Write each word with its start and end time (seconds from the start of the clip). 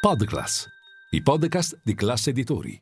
Podclass, 0.00 0.68
i 1.10 1.20
podcast 1.20 1.80
di 1.82 1.92
classe 1.94 2.30
editori. 2.30 2.80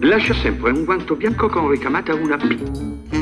Lascia 0.00 0.34
sempre 0.34 0.72
un 0.72 0.84
guanto 0.84 1.16
bianco 1.16 1.48
con 1.48 1.70
ricamata 1.70 2.12
una 2.12 2.36
B. 2.36 3.21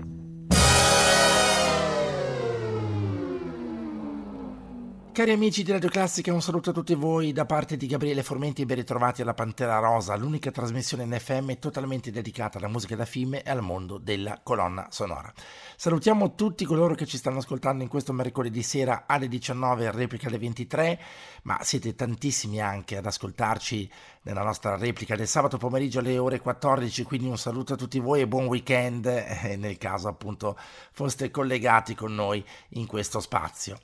Cari 5.21 5.33
amici 5.33 5.61
di 5.61 5.71
Radio 5.71 5.87
Classica, 5.87 6.33
un 6.33 6.41
saluto 6.41 6.71
a 6.71 6.73
tutti 6.73 6.95
voi 6.95 7.31
da 7.31 7.45
parte 7.45 7.77
di 7.77 7.85
Gabriele 7.85 8.23
Formenti 8.23 8.63
e 8.63 8.65
ben 8.65 8.77
ritrovati 8.77 9.21
alla 9.21 9.35
Pantera 9.35 9.77
Rosa, 9.77 10.15
l'unica 10.15 10.49
trasmissione 10.49 11.03
in 11.03 11.15
FM 11.15 11.59
totalmente 11.59 12.09
dedicata 12.09 12.57
alla 12.57 12.67
musica 12.67 12.95
da 12.95 13.05
film 13.05 13.35
e 13.35 13.43
al 13.45 13.61
mondo 13.61 13.99
della 13.99 14.39
colonna 14.41 14.87
sonora. 14.89 15.31
Salutiamo 15.75 16.33
tutti 16.33 16.65
coloro 16.65 16.95
che 16.95 17.05
ci 17.05 17.17
stanno 17.17 17.37
ascoltando 17.37 17.83
in 17.83 17.89
questo 17.89 18.13
mercoledì 18.13 18.63
sera 18.63 19.03
alle 19.05 19.27
19 19.27 19.85
e 19.85 19.91
replica 19.91 20.27
alle 20.27 20.39
23, 20.39 20.99
ma 21.43 21.59
siete 21.61 21.93
tantissimi 21.93 22.59
anche 22.59 22.97
ad 22.97 23.05
ascoltarci 23.05 23.91
nella 24.23 24.41
nostra 24.41 24.75
replica 24.75 25.15
del 25.15 25.27
sabato 25.27 25.57
pomeriggio 25.57 25.99
alle 25.99 26.17
ore 26.17 26.39
14, 26.39 27.03
quindi 27.03 27.27
un 27.27 27.37
saluto 27.37 27.73
a 27.73 27.77
tutti 27.77 27.99
voi 27.99 28.21
e 28.21 28.27
buon 28.27 28.47
weekend 28.47 29.05
nel 29.55 29.77
caso 29.77 30.07
appunto 30.07 30.57
foste 30.91 31.29
collegati 31.29 31.93
con 31.93 32.11
noi 32.15 32.43
in 32.69 32.87
questo 32.87 33.19
spazio. 33.19 33.77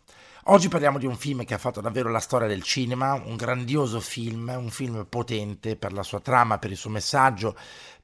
Oggi 0.50 0.70
parliamo 0.70 0.98
di 0.98 1.06
un 1.06 1.18
film 1.18 1.44
che 1.44 1.56
ha 1.56 1.58
fatto 1.58 1.82
davvero 1.82 2.10
la 2.10 2.22
storia 2.22 2.48
del 2.48 2.64
cinema, 2.64 3.16
un 3.16 3.36
grandioso 3.36 4.00
film, 4.00 4.48
un 4.58 4.70
film 4.70 5.06
potente 5.10 5.76
per 5.76 5.92
la 5.92 6.04
sua 6.04 6.22
trama, 6.22 6.58
per 6.58 6.72
il 6.72 6.78
suo 6.78 6.90
messaggio, 6.90 7.54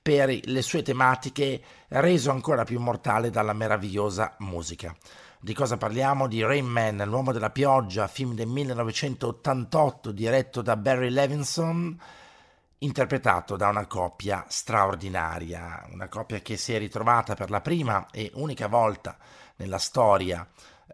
per 0.02 0.42
le 0.44 0.62
sue 0.62 0.82
tematiche, 0.82 1.62
reso 1.88 2.32
ancora 2.32 2.66
più 2.66 2.80
immortale 2.80 3.30
dalla 3.30 3.54
meravigliosa 3.54 4.36
musica. 4.40 4.94
Di 5.40 5.54
cosa 5.54 5.78
parliamo? 5.78 6.28
Di 6.28 6.44
Rain 6.44 6.66
Man, 6.66 7.02
l'uomo 7.06 7.32
della 7.32 7.50
pioggia, 7.50 8.08
film 8.08 8.34
del 8.34 8.48
1988 8.48 10.12
diretto 10.12 10.62
da 10.62 10.76
Barry 10.76 11.12
Levinson, 11.12 11.98
interpretato 12.80 13.56
da 13.56 13.70
una 13.70 13.88
coppia 13.88 14.44
straordinaria, 14.50 15.88
una 15.94 16.10
coppia 16.10 16.40
che 16.40 16.58
si 16.58 16.74
è 16.74 16.78
ritrovata 16.78 17.36
per 17.36 17.50
la 17.50 17.62
prima 17.62 18.08
e 18.12 18.32
unica 18.34 18.68
volta 18.68 19.18
nella 19.56 19.78
storia 19.78 20.46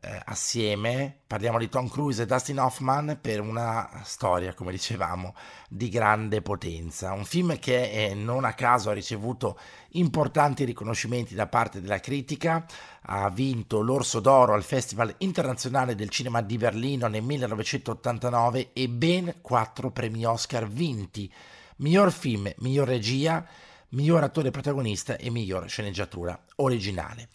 eh, 0.02 0.22
assieme. 0.26 1.20
Parliamo 1.28 1.58
di 1.58 1.70
Tom 1.70 1.88
Cruise 1.88 2.24
e 2.24 2.26
Dustin 2.26 2.60
Hoffman 2.60 3.18
per 3.22 3.40
una 3.42 4.02
storia, 4.04 4.54
come 4.54 4.72
dicevamo, 4.72 5.36
di 5.68 5.90
grande 5.90 6.42
potenza. 6.42 7.14
Un 7.14 7.26
film 7.26 7.60
che 7.60 7.92
eh, 7.92 8.14
non 8.14 8.46
a 8.46 8.54
caso 8.54 8.90
ha 8.90 8.94
ricevuto 8.94 9.60
importanti 9.92 10.64
riconoscimenti 10.64 11.36
da 11.36 11.48
parte 11.48 11.82
della 11.82 12.00
critica, 12.00 12.66
ha 13.02 13.30
vinto 13.30 13.82
l'Orso 13.82 14.20
d'Oro 14.20 14.54
al 14.54 14.64
Festival 14.64 15.14
internazionale 15.20 15.96
del 15.96 16.10
cinema 16.10 16.42
di 16.42 16.58
Berlino 16.58 17.08
nel 17.08 17.24
1989 17.24 18.70
e 18.74 18.90
ben 18.90 19.36
quattro 19.42 19.92
premi 19.92 20.26
Oscar 20.26 20.68
vinti. 20.68 21.32
Miglior 21.78 22.12
film, 22.12 22.52
miglior 22.58 22.88
regia, 22.88 23.46
miglior 23.90 24.24
attore 24.24 24.52
protagonista 24.52 25.16
e 25.18 25.30
miglior 25.30 25.68
sceneggiatura 25.68 26.38
originale. 26.58 27.30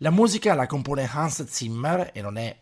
La 0.00 0.10
musica 0.10 0.54
la 0.54 0.66
compone 0.66 1.10
Hans 1.10 1.44
Zimmer 1.46 2.12
e 2.14 2.22
non 2.22 2.36
è 2.36 2.56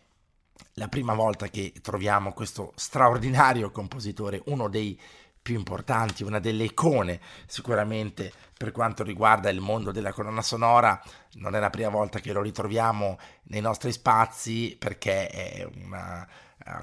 la 0.73 0.87
prima 0.87 1.13
volta 1.13 1.49
che 1.49 1.71
troviamo 1.83 2.33
questo 2.33 2.73
straordinario 2.75 3.69
compositore, 3.69 4.41
uno 4.45 4.67
dei 4.69 4.99
più 5.39 5.53
importanti, 5.53 6.23
una 6.23 6.39
delle 6.39 6.63
icone 6.63 7.21
sicuramente 7.45 8.33
per 8.57 8.71
quanto 8.71 9.03
riguarda 9.03 9.51
il 9.51 9.59
mondo 9.59 9.91
della 9.91 10.13
colonna 10.13 10.41
sonora, 10.41 10.99
non 11.33 11.53
è 11.53 11.59
la 11.59 11.69
prima 11.69 11.89
volta 11.89 12.17
che 12.17 12.33
lo 12.33 12.41
ritroviamo 12.41 13.19
nei 13.43 13.61
nostri 13.61 13.91
spazi 13.91 14.75
perché 14.75 15.27
è 15.27 15.69
una, 15.83 16.27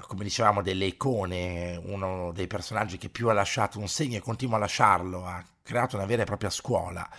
come 0.07 0.23
dicevamo, 0.23 0.61
delle 0.61 0.85
icone, 0.85 1.75
uno 1.83 2.31
dei 2.31 2.47
personaggi 2.47 2.97
che 2.97 3.09
più 3.09 3.27
ha 3.27 3.33
lasciato 3.33 3.77
un 3.77 3.89
segno 3.89 4.15
e 4.15 4.21
continua 4.21 4.55
a 4.55 4.59
lasciarlo, 4.59 5.25
ha 5.25 5.43
creato 5.61 5.97
una 5.97 6.05
vera 6.05 6.21
e 6.21 6.25
propria 6.25 6.49
scuola 6.49 7.09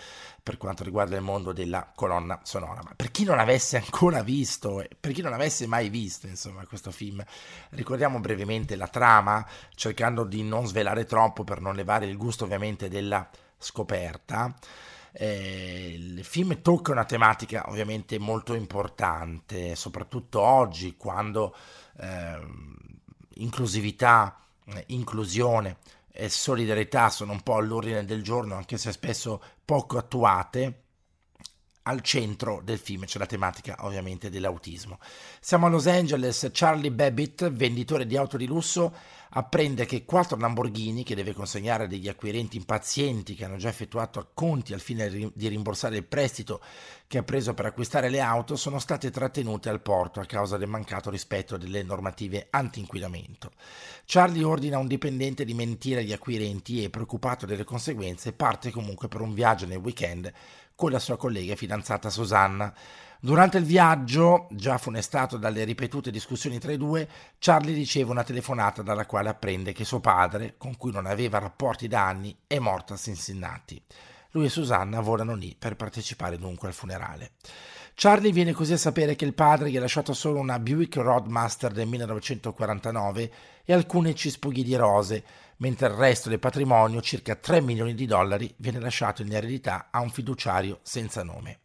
per 0.47 0.59
quanto 0.59 0.84
riguarda 0.84 1.17
il 1.17 1.23
mondo 1.23 1.51
della 1.51 1.91
colonna 1.93 2.39
sonora. 2.45 2.81
Ma 2.84 2.93
per 2.95 3.11
chi 3.11 3.25
non 3.25 3.41
avesse 3.41 3.79
ancora 3.79 4.23
visto, 4.23 4.87
per 5.01 5.11
chi 5.11 5.21
non 5.21 5.33
avesse 5.33 5.67
mai 5.67 5.89
visto, 5.89 6.29
insomma, 6.29 6.65
questo 6.67 6.93
film, 6.93 7.21
ricordiamo 7.71 8.21
brevemente 8.21 8.77
la 8.77 8.87
trama, 8.87 9.45
cercando 9.75 10.23
di 10.23 10.45
non 10.45 10.65
svelare 10.69 11.05
troppo 11.05 11.43
per 11.43 11.61
non 11.61 11.75
levare 11.75 12.06
il 12.06 12.17
gusto 12.17 12.45
ovviamente 12.45 12.89
della 12.89 13.29
scoperta. 13.59 14.55
Eh, 15.11 15.95
il 15.97 16.23
film 16.23 16.62
tocca 16.62 16.93
una 16.93 17.05
tematica 17.05 17.65
ovviamente 17.67 18.17
molto 18.21 18.55
importante, 18.55 19.75
soprattutto 19.75 20.41
oggi, 20.41 20.97
quando 20.97 21.56
eh, 21.99 22.41
inclusività, 23.35 24.39
inclusione 24.87 25.79
e 26.19 26.31
solidarietà 26.31 27.11
sono 27.11 27.33
un 27.33 27.43
po' 27.43 27.56
all'ordine 27.56 28.05
del 28.05 28.23
giorno, 28.23 28.55
anche 28.55 28.79
se 28.79 28.91
spesso 28.91 29.43
poco 29.66 29.99
attuate, 29.99 30.84
al 31.82 32.00
centro 32.00 32.60
del 32.65 32.78
film 32.78 33.04
c'è 33.04 33.19
la 33.19 33.27
tematica 33.27 33.77
ovviamente 33.81 34.31
dell'autismo. 34.31 34.99
Siamo 35.41 35.66
a 35.66 35.69
Los 35.69 35.87
Angeles, 35.87 36.49
Charlie 36.53 36.91
Babbitt, 36.91 37.50
venditore 37.50 38.06
di 38.06 38.16
auto 38.16 38.37
di 38.37 38.47
lusso, 38.47 38.94
apprende 39.37 39.85
che 39.85 40.07
quattro 40.07 40.39
Lamborghini 40.39 41.03
che 41.03 41.15
deve 41.15 41.35
consegnare 41.35 41.87
degli 41.87 42.09
acquirenti 42.09 42.57
impazienti 42.57 43.35
che 43.35 43.45
hanno 43.45 43.59
già 43.59 43.69
effettuato 43.69 44.19
acconti 44.19 44.73
al 44.73 44.81
fine 44.81 45.11
di 45.11 45.49
rimborsare 45.49 45.97
il 45.99 46.05
prestito 46.05 46.63
che 47.07 47.19
ha 47.19 47.23
preso 47.23 47.53
per 47.53 47.67
acquistare 47.67 48.09
le 48.09 48.21
auto 48.21 48.57
sono 48.57 48.79
state 48.79 49.11
trattenute 49.11 49.69
al 49.69 49.83
porto 49.83 50.21
a 50.21 50.25
causa 50.25 50.57
del 50.57 50.69
mancato 50.69 51.11
rispetto 51.11 51.59
delle 51.59 51.83
normative 51.83 52.47
anti-inquinamento. 52.49 53.53
Charlie 54.07 54.43
ordina 54.43 54.77
a 54.77 54.81
un 54.81 54.87
dipendente 54.87 55.45
di 55.45 55.53
mentire 55.53 56.01
agli 56.01 56.13
acquirenti 56.13 56.83
e, 56.83 56.89
preoccupato 56.89 57.45
delle 57.45 57.65
conseguenze, 57.65 58.33
parte 58.33 58.71
comunque 58.71 59.09
per 59.09 59.21
un 59.21 59.35
viaggio 59.35 59.67
nel 59.67 59.77
weekend 59.77 60.33
con 60.75 60.91
la 60.91 60.99
sua 60.99 61.19
collega 61.19 61.53
e 61.53 61.57
fidanzata 61.57 62.09
Susanna. 62.09 62.73
Durante 63.21 63.59
il 63.59 63.65
viaggio, 63.65 64.47
già 64.50 64.77
funestato 64.78 65.37
dalle 65.38 65.65
ripetute 65.65 66.10
discussioni 66.10 66.59
tra 66.59 66.72
i 66.72 66.77
due, 66.77 67.09
Charlie 67.38 67.75
riceve 67.75 68.10
una 68.10 68.22
telefonata 68.22 68.82
dalla 68.82 69.06
quale 69.06 69.31
apprende 69.31 69.72
che 69.72 69.84
suo 69.84 70.00
padre, 70.00 70.54
con 70.59 70.77
cui 70.77 70.93
non 70.93 71.06
aveva 71.06 71.38
rapporti 71.38 71.88
da 71.88 72.06
anni, 72.06 72.37
è 72.47 72.59
morto 72.59 72.93
a 72.93 72.99
Cincinnati. 72.99 73.82
Lui 74.32 74.47
e 74.47 74.50
Susanna 74.50 75.00
volano 75.00 75.34
lì 75.34 75.56
per 75.59 75.76
partecipare 75.76 76.37
dunque 76.37 76.69
al 76.69 76.75
funerale. 76.75 77.32
Charlie 77.94 78.31
viene 78.31 78.53
così 78.53 78.75
a 78.75 78.76
sapere 78.76 79.16
che 79.16 79.25
il 79.25 79.32
padre 79.32 79.71
gli 79.71 79.76
ha 79.78 79.81
lasciato 79.81 80.12
solo 80.12 80.38
una 80.38 80.59
Buick 80.59 80.97
Roadmaster 80.97 81.72
del 81.72 81.87
1949 81.87 83.32
e 83.65 83.72
alcune 83.72 84.15
cispuglie 84.15 84.62
di 84.62 84.76
rose, 84.76 85.25
mentre 85.56 85.87
il 85.87 85.94
resto 85.94 86.28
del 86.28 86.38
patrimonio, 86.38 87.00
circa 87.00 87.34
3 87.37 87.62
milioni 87.62 87.94
di 87.94 88.05
dollari, 88.05 88.53
viene 88.59 88.81
lasciato 88.81 89.22
in 89.22 89.32
eredità 89.32 89.88
a 89.91 90.00
un 90.00 90.10
fiduciario 90.10 90.81
senza 90.82 91.22
nome. 91.22 91.60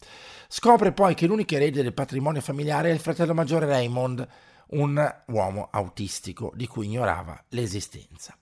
Scopre 0.54 0.92
poi 0.92 1.16
che 1.16 1.28
l'unico 1.28 1.56
erede 1.56 1.82
del 1.82 1.94
patrimonio 1.94 2.42
familiare 2.42 2.90
è 2.90 2.94
il 2.94 3.00
fratello 3.00 3.34
maggiore 3.34 3.68
Raymond, 3.68 4.28
un 4.72 5.22
uomo 5.28 5.70
autistico 5.72 6.52
di 6.56 6.68
cui 6.68 6.88
ignorava 6.88 7.42
l'esistenza. 7.52 8.38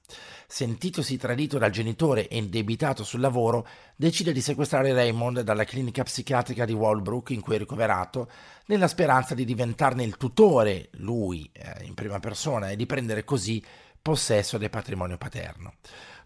Sentitosi 0.48 1.18
tradito 1.18 1.60
dal 1.60 1.70
genitore 1.70 2.28
e 2.28 2.38
indebitato 2.38 3.04
sul 3.04 3.20
lavoro, 3.20 3.68
decide 3.96 4.34
di 4.34 4.42
sequestrare 4.42 4.92
Raymond 4.92 5.42
dalla 5.42 5.66
clinica 5.66 6.02
psichiatrica 6.02 6.66
di 6.66 6.74
Walbrook 6.74 7.30
in 7.30 7.42
cui 7.42 7.54
è 7.54 7.60
ricoverato, 7.60 8.28
nella 8.66 8.88
speranza 8.88 9.36
di 9.36 9.46
diventarne 9.46 10.02
il 10.02 10.18
tutore, 10.18 10.90
lui 10.94 11.48
eh, 11.54 11.84
in 11.84 11.94
prima 11.94 12.20
persona, 12.20 12.72
e 12.72 12.76
di 12.76 12.88
prendere 12.88 13.24
così 13.24 13.64
possesso 14.02 14.58
del 14.58 14.72
patrimonio 14.72 15.18
paterno. 15.20 15.74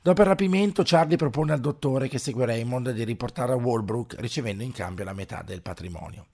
Dopo 0.03 0.19
il 0.19 0.27
rapimento, 0.27 0.83
Charlie 0.83 1.15
propone 1.15 1.53
al 1.53 1.61
dottore 1.61 2.09
che 2.09 2.17
segue 2.17 2.45
Raymond 2.45 2.91
di 2.91 3.05
riportare 3.05 3.53
a 3.53 3.55
Walbrook, 3.55 4.15
ricevendo 4.19 4.61
in 4.61 4.73
cambio 4.73 5.05
la 5.05 5.13
metà 5.13 5.43
del 5.43 5.61
patrimonio. 5.61 6.25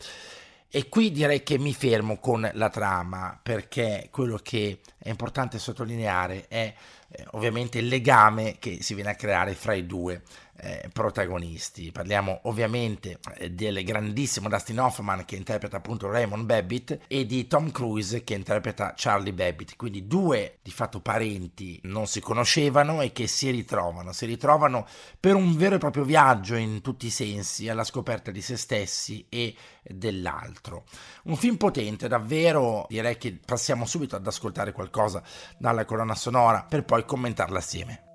E 0.68 0.89
qui 0.89 1.12
direi 1.12 1.44
che 1.44 1.60
mi 1.60 1.71
fermo 1.71 2.18
con 2.18 2.50
la 2.54 2.69
trama, 2.69 3.39
perché 3.39 4.07
quello 4.10 4.39
che 4.42 4.80
è 4.98 5.10
importante 5.10 5.60
sottolineare 5.60 6.48
è 6.48 6.74
eh, 7.10 7.25
ovviamente 7.33 7.77
il 7.77 7.89
legame 7.89 8.56
che 8.57 8.81
si 8.81 8.95
viene 8.95 9.12
a 9.12 9.16
creare 9.16 9.54
fra 9.54 9.75
i 9.75 9.86
due 9.86 10.24
eh, 10.61 10.89
protagonisti. 10.91 11.91
Parliamo 11.91 12.41
ovviamente 12.44 13.19
eh, 13.38 13.51
del 13.51 13.83
grandissimo 13.83 14.50
Dustin 14.50 14.79
Hoffman 14.79 15.25
che 15.25 15.35
interpreta 15.35 15.77
appunto 15.77 16.09
Raymond 16.09 16.45
Babbitt 16.45 17.00
e 17.07 17.25
di 17.25 17.47
Tom 17.47 17.71
Cruise 17.71 18.23
che 18.23 18.33
interpreta 18.33 18.94
Charlie 18.95 19.33
Babbitt, 19.33 19.75
quindi 19.75 20.07
due 20.07 20.59
di 20.61 20.71
fatto 20.71 21.00
parenti 21.01 21.79
non 21.83 22.07
si 22.07 22.19
conoscevano 22.19 23.01
e 23.01 23.11
che 23.11 23.27
si 23.27 23.50
ritrovano, 23.50 24.11
si 24.11 24.25
ritrovano 24.25 24.85
per 25.19 25.35
un 25.35 25.56
vero 25.56 25.75
e 25.75 25.79
proprio 25.79 26.03
viaggio 26.03 26.56
in 26.56 26.81
tutti 26.81 27.07
i 27.07 27.12
sensi 27.12 27.69
alla 27.69 27.83
scoperta 27.83 28.31
di 28.31 28.41
se 28.41 28.57
stessi 28.57 29.25
e 29.29 29.55
dell'altro. 29.83 30.85
Un 31.23 31.35
film 31.35 31.57
potente, 31.57 32.07
davvero 32.07 32.85
direi 32.89 33.17
che 33.17 33.39
passiamo 33.44 33.85
subito 33.85 34.15
ad 34.15 34.27
ascoltare 34.27 34.71
qualcosa 34.71 35.23
dalla 35.57 35.85
colonna 35.85 36.15
sonora 36.15 36.65
per 36.67 36.83
poi 36.83 37.05
commentarla 37.05 37.57
assieme. 37.57 38.08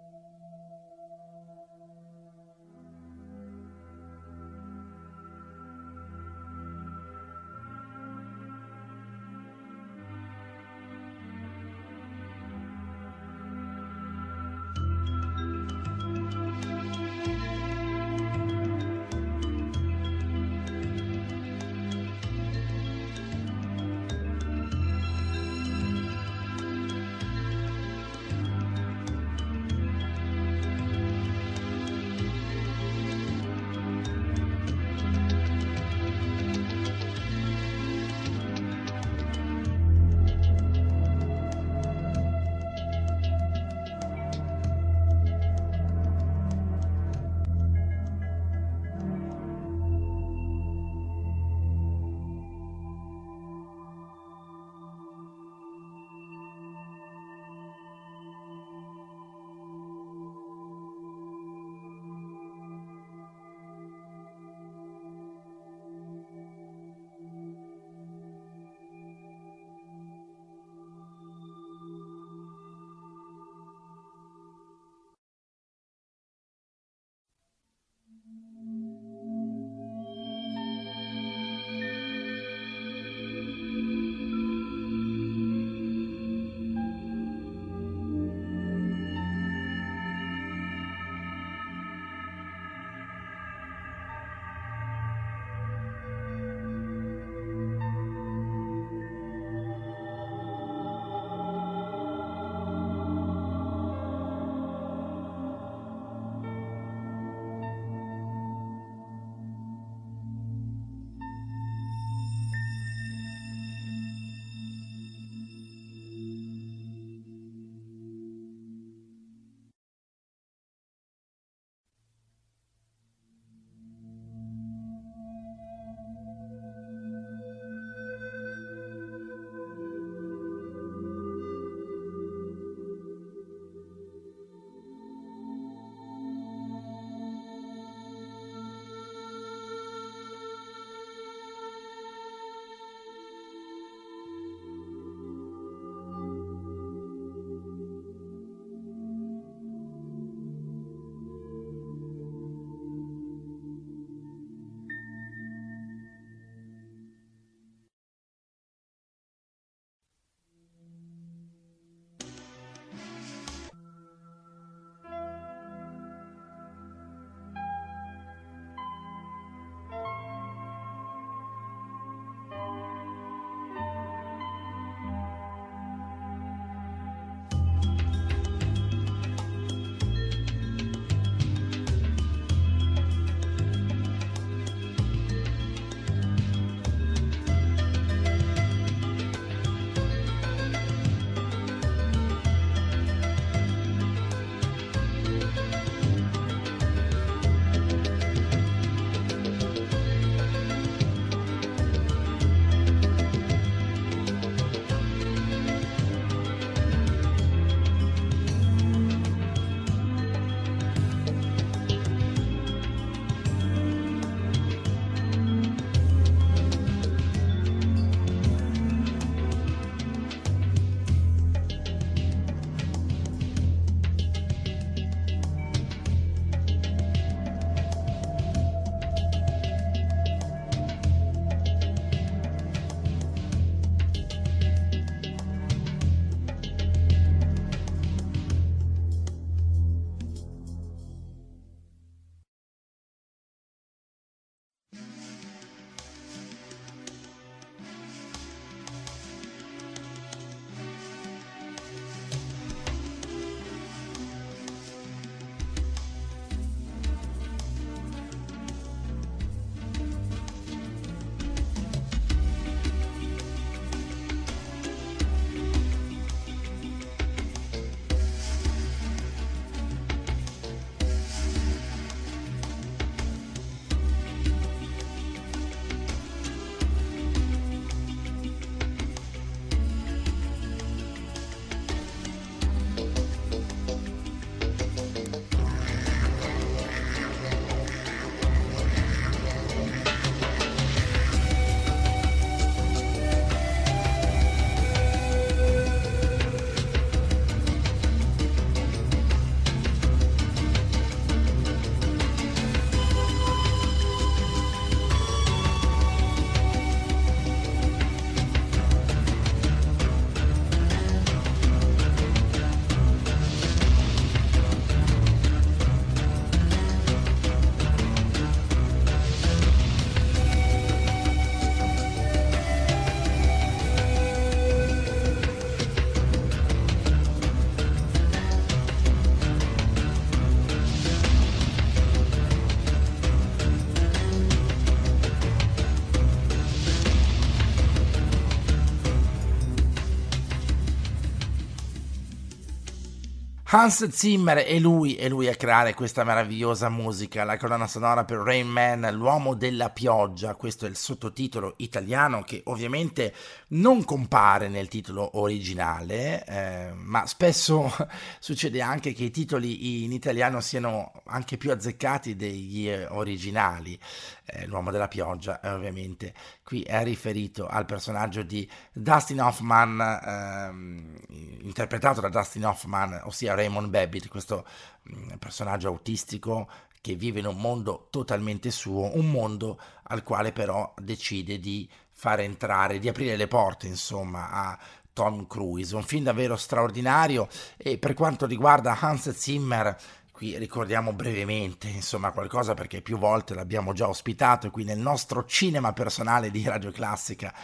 Hans 343.76 344.08
Zimmer 344.10 344.58
è 344.58 344.78
lui, 344.78 345.16
è 345.16 345.28
lui 345.28 345.48
a 345.48 345.56
creare 345.56 345.94
questa 345.94 346.22
meravigliosa 346.22 346.88
musica, 346.88 347.42
la 347.42 347.56
colonna 347.56 347.88
sonora 347.88 348.24
per 348.24 348.38
Rain 348.38 348.68
Man, 348.68 349.08
l'uomo 349.12 349.54
della 349.54 349.90
pioggia, 349.90 350.54
questo 350.54 350.86
è 350.86 350.88
il 350.88 350.94
sottotitolo 350.94 351.74
italiano 351.78 352.44
che 352.44 352.60
ovviamente 352.66 353.34
non 353.70 354.04
compare 354.04 354.68
nel 354.68 354.86
titolo 354.86 355.40
originale, 355.40 356.44
eh, 356.46 356.92
ma 356.94 357.26
spesso 357.26 357.92
succede 358.38 358.80
anche 358.80 359.12
che 359.12 359.24
i 359.24 359.32
titoli 359.32 360.04
in 360.04 360.12
italiano 360.12 360.60
siano 360.60 361.10
anche 361.24 361.56
più 361.56 361.72
azzeccati 361.72 362.36
degli 362.36 362.88
eh, 362.88 363.06
originali. 363.06 363.98
Eh, 364.46 364.66
l'uomo 364.66 364.90
della 364.90 365.08
pioggia 365.08 365.58
ovviamente. 365.64 366.34
Qui 366.62 366.82
è 366.82 367.02
riferito 367.02 367.66
al 367.66 367.86
personaggio 367.86 368.42
di 368.42 368.68
Dustin 368.92 369.40
Hoffman, 369.40 369.98
ehm, 370.00 371.16
interpretato 371.62 372.20
da 372.20 372.28
Dustin 372.28 372.66
Hoffman, 372.66 373.22
ossia 373.24 373.54
Raymond 373.54 373.88
Babbitt, 373.88 374.28
questo 374.28 374.66
mh, 375.02 375.16
mm, 375.16 375.36
personaggio 375.38 375.88
autistico 375.88 376.68
che 377.00 377.14
vive 377.14 377.40
in 377.40 377.46
un 377.46 377.56
mondo 377.56 378.08
totalmente 378.10 378.70
suo, 378.70 379.16
un 379.16 379.30
mondo 379.30 379.80
al 380.04 380.22
quale 380.22 380.52
però 380.52 380.92
decide 381.00 381.58
di 381.58 381.88
far 382.10 382.40
entrare, 382.40 382.98
di 382.98 383.08
aprire 383.08 383.36
le 383.36 383.48
porte, 383.48 383.86
insomma, 383.86 384.50
a 384.50 384.78
Tom 385.14 385.46
Cruise, 385.46 385.94
un 385.94 386.02
film 386.02 386.24
davvero 386.24 386.56
straordinario 386.56 387.48
e 387.76 387.96
per 387.98 388.12
quanto 388.14 388.44
riguarda 388.46 388.98
Hans 388.98 389.30
Zimmer 389.30 389.96
qui 390.34 390.58
ricordiamo 390.58 391.12
brevemente, 391.12 391.86
insomma, 391.86 392.32
qualcosa 392.32 392.74
perché 392.74 393.00
più 393.00 393.18
volte 393.18 393.54
l'abbiamo 393.54 393.92
già 393.92 394.08
ospitato 394.08 394.68
qui 394.68 394.82
nel 394.82 394.98
nostro 394.98 395.44
cinema 395.44 395.92
personale 395.92 396.50
di 396.50 396.64
Radio 396.64 396.90
Classica. 396.90 397.54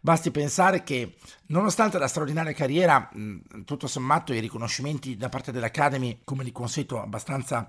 Basti 0.00 0.30
pensare 0.30 0.82
che, 0.82 1.16
nonostante 1.48 1.98
la 1.98 2.08
straordinaria 2.08 2.54
carriera, 2.54 3.10
tutto 3.66 3.86
sommato 3.86 4.32
i 4.32 4.40
riconoscimenti 4.40 5.18
da 5.18 5.28
parte 5.28 5.52
dell'Academy, 5.52 6.20
come 6.24 6.42
di 6.42 6.52
consueto, 6.52 7.02
abbastanza 7.02 7.68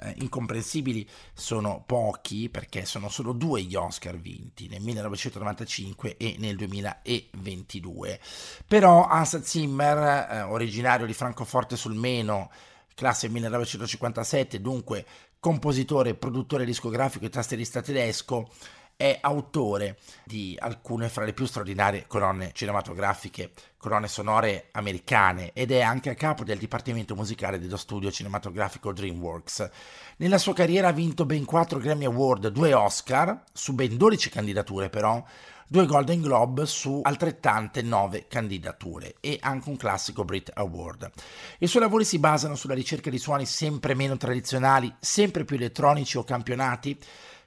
eh, 0.00 0.14
incomprensibili, 0.18 1.08
sono 1.32 1.82
pochi 1.86 2.50
perché 2.50 2.84
sono 2.84 3.08
solo 3.08 3.32
due 3.32 3.62
gli 3.62 3.76
Oscar 3.76 4.18
vinti, 4.18 4.68
nel 4.68 4.82
1995 4.82 6.18
e 6.18 6.36
nel 6.38 6.56
2022. 6.56 8.20
Però 8.66 9.06
Hans 9.06 9.40
Zimmer, 9.40 10.28
eh, 10.30 10.42
originario 10.42 11.06
di 11.06 11.14
Francoforte 11.14 11.76
sul 11.76 11.94
Meno, 11.94 12.50
classe 12.96 13.28
1957, 13.28 14.60
dunque 14.60 15.04
compositore, 15.38 16.14
produttore 16.14 16.64
discografico 16.64 17.26
e 17.26 17.28
tastierista 17.28 17.82
tedesco, 17.82 18.48
è 18.96 19.18
autore 19.20 19.98
di 20.24 20.56
alcune 20.58 21.10
fra 21.10 21.24
le 21.24 21.34
più 21.34 21.44
straordinarie 21.44 22.06
colonne 22.06 22.52
cinematografiche, 22.54 23.50
colonne 23.76 24.08
sonore 24.08 24.68
americane 24.72 25.52
ed 25.52 25.70
è 25.70 25.82
anche 25.82 26.08
a 26.08 26.14
capo 26.14 26.42
del 26.42 26.56
dipartimento 26.56 27.14
musicale 27.14 27.58
dello 27.58 27.76
studio 27.76 28.10
cinematografico 28.10 28.94
DreamWorks. 28.94 29.68
Nella 30.16 30.38
sua 30.38 30.54
carriera 30.54 30.88
ha 30.88 30.92
vinto 30.92 31.26
ben 31.26 31.44
4 31.44 31.78
Grammy 31.78 32.06
Award, 32.06 32.48
2 32.48 32.72
Oscar, 32.72 33.42
su 33.52 33.74
ben 33.74 33.98
12 33.98 34.30
candidature 34.30 34.88
però, 34.88 35.22
due 35.68 35.86
Golden 35.86 36.20
Globe 36.20 36.64
su 36.64 37.00
altrettante 37.02 37.82
nove 37.82 38.26
candidature 38.28 39.16
e 39.20 39.38
anche 39.40 39.68
un 39.68 39.76
classico 39.76 40.24
Brit 40.24 40.50
Award. 40.54 41.10
I 41.58 41.66
suoi 41.66 41.82
lavori 41.82 42.04
si 42.04 42.18
basano 42.18 42.54
sulla 42.54 42.74
ricerca 42.74 43.10
di 43.10 43.18
suoni 43.18 43.46
sempre 43.46 43.94
meno 43.94 44.16
tradizionali, 44.16 44.94
sempre 45.00 45.44
più 45.44 45.56
elettronici 45.56 46.18
o 46.18 46.24
campionati, 46.24 46.98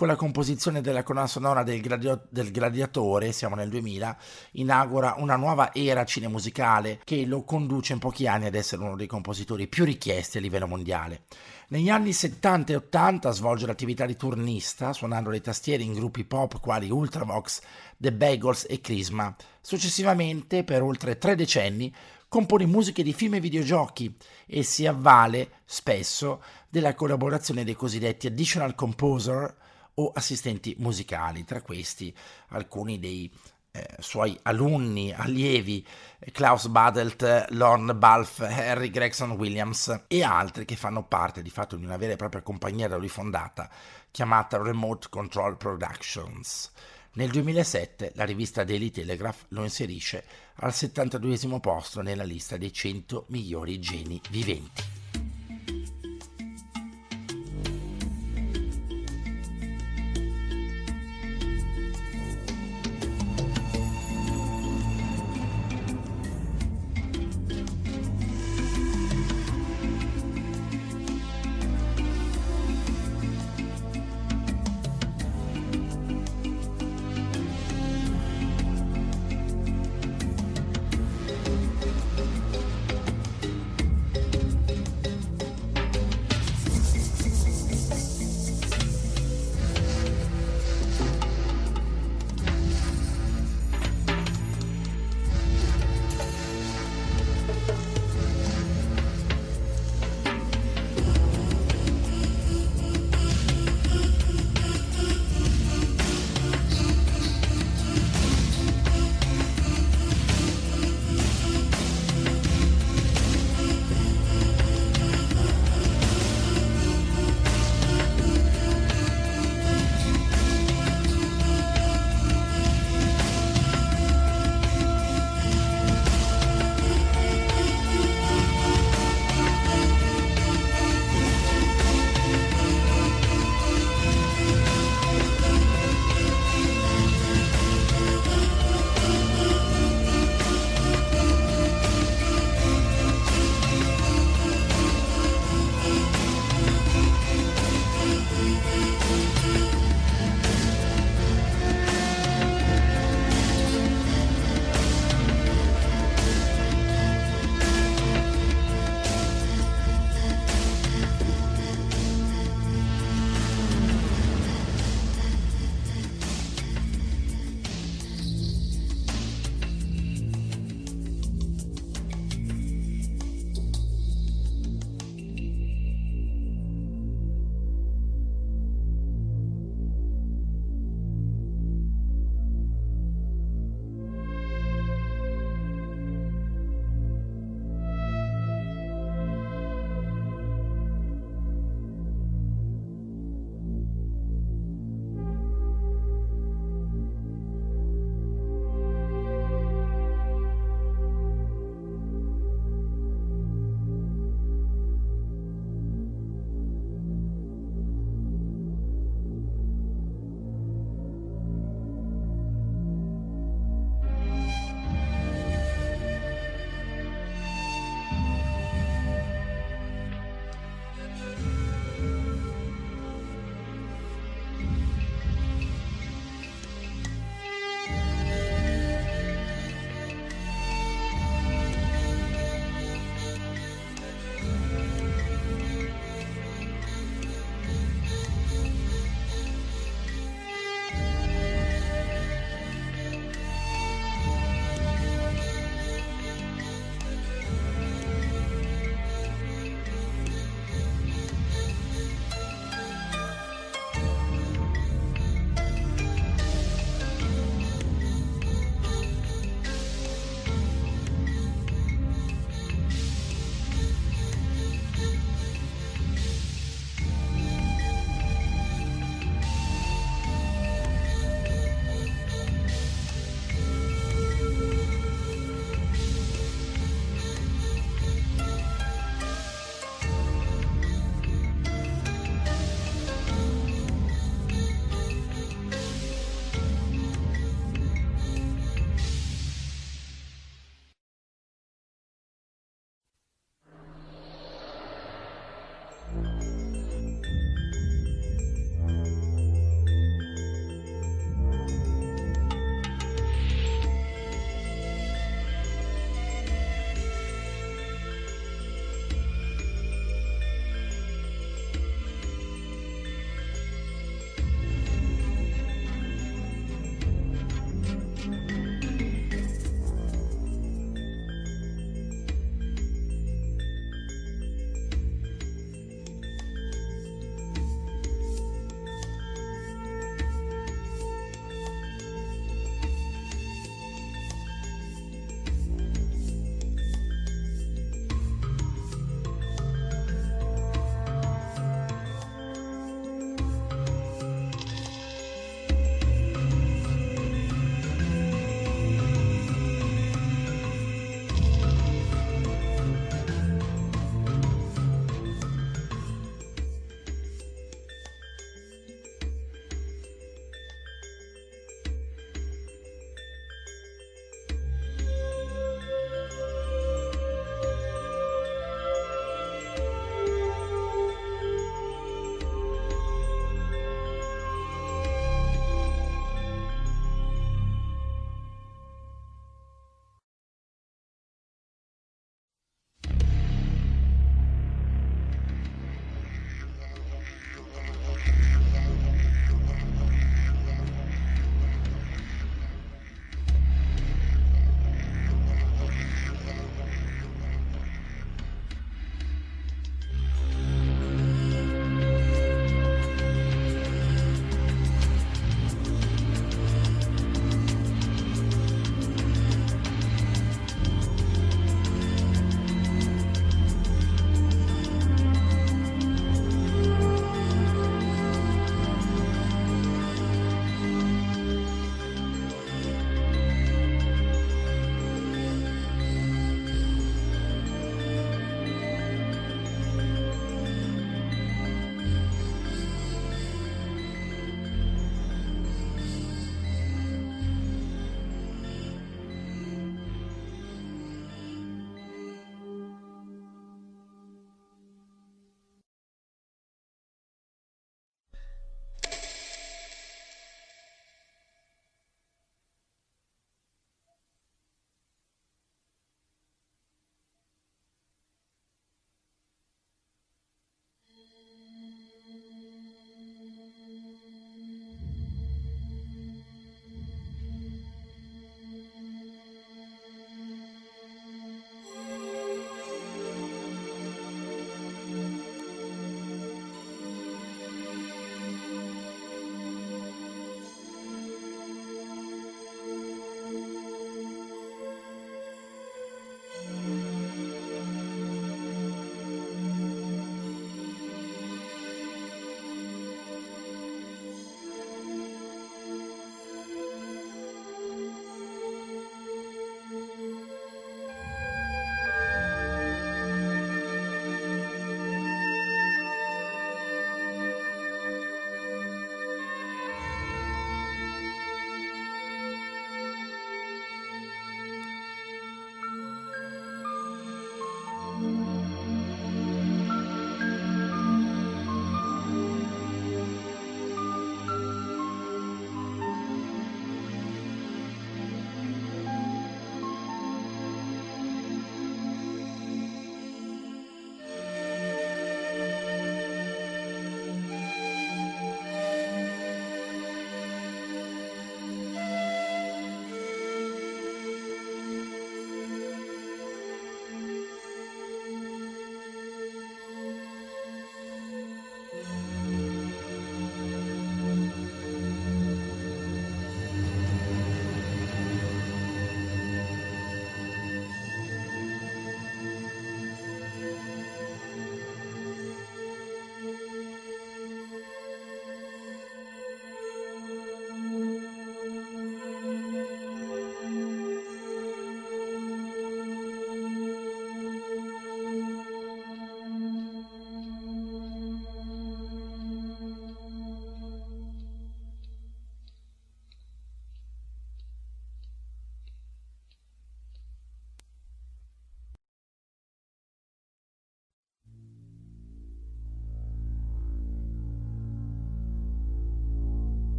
con 0.00 0.08
la 0.08 0.16
composizione 0.16 0.80
della 0.80 1.02
colonna 1.02 1.26
sonora 1.26 1.62
del, 1.62 1.82
Gladio- 1.82 2.26
del, 2.30 2.50
Gladiatore, 2.50 3.32
siamo 3.32 3.54
nel 3.54 3.68
2000, 3.68 4.16
inaugura 4.52 5.16
una 5.18 5.36
nuova 5.36 5.74
era 5.74 6.06
cinemusicale 6.06 7.00
che 7.04 7.26
lo 7.26 7.44
conduce 7.44 7.92
in 7.92 7.98
pochi 7.98 8.26
anni 8.26 8.46
ad 8.46 8.54
essere 8.54 8.82
uno 8.82 8.96
dei 8.96 9.06
compositori 9.06 9.66
più 9.66 9.84
richiesti 9.84 10.38
a 10.38 10.40
livello 10.40 10.66
mondiale. 10.66 11.24
Negli 11.68 11.90
anni 11.90 12.14
70 12.14 12.72
e 12.72 12.76
80 12.76 13.30
svolge 13.30 13.66
l'attività 13.66 14.06
di 14.06 14.16
turnista, 14.16 14.94
suonando 14.94 15.28
le 15.28 15.42
tastiere 15.42 15.82
in 15.82 15.92
gruppi 15.92 16.24
pop 16.24 16.58
quali 16.60 16.90
Ultravox, 16.90 17.60
The 18.00 18.12
Bagels 18.12 18.66
e 18.66 18.80
Crisma. 18.80 19.36
Successivamente, 19.60 20.64
per 20.64 20.82
oltre 20.82 21.18
tre 21.18 21.34
decenni, 21.34 21.94
compone 22.28 22.64
musiche 22.64 23.02
di 23.02 23.12
film 23.12 23.34
e 23.34 23.40
videogiochi 23.40 24.16
e 24.46 24.62
si 24.62 24.86
avvale 24.86 25.60
spesso 25.66 26.42
della 26.68 26.94
collaborazione 26.94 27.62
dei 27.62 27.74
cosiddetti 27.74 28.26
additional 28.26 28.74
composer 28.74 29.54
o 29.94 30.12
assistenti 30.14 30.74
musicali, 30.78 31.44
tra 31.44 31.60
questi 31.60 32.14
alcuni 32.48 32.98
dei 32.98 33.30
eh, 33.72 33.86
suoi 33.98 34.38
alunni, 34.42 35.12
allievi, 35.12 35.86
Klaus 36.32 36.68
Badelt, 36.68 37.48
Lorne 37.50 37.94
Balf, 37.94 38.40
Harry 38.40 38.90
Gregson 38.90 39.32
Williams 39.32 40.04
e 40.08 40.22
altri 40.22 40.64
che 40.64 40.76
fanno 40.76 41.04
parte 41.04 41.42
di 41.42 41.50
fatto 41.50 41.76
di 41.76 41.84
una 41.84 41.98
vera 41.98 42.14
e 42.14 42.16
propria 42.16 42.40
compagnia 42.40 42.88
da 42.88 42.96
lui 42.96 43.08
fondata 43.08 43.68
chiamata 44.10 44.60
Remote 44.60 45.08
Control 45.10 45.56
Productions. 45.56 46.72
Nel 47.12 47.28
2007 47.28 48.12
la 48.14 48.24
rivista 48.24 48.62
Daily 48.62 48.90
Telegraph 48.90 49.46
lo 49.48 49.64
inserisce 49.64 50.24
al 50.56 50.72
72 50.72 51.58
posto 51.58 52.02
nella 52.02 52.22
lista 52.22 52.56
dei 52.56 52.72
100 52.72 53.24
migliori 53.28 53.80
geni 53.80 54.20
viventi. 54.30 54.99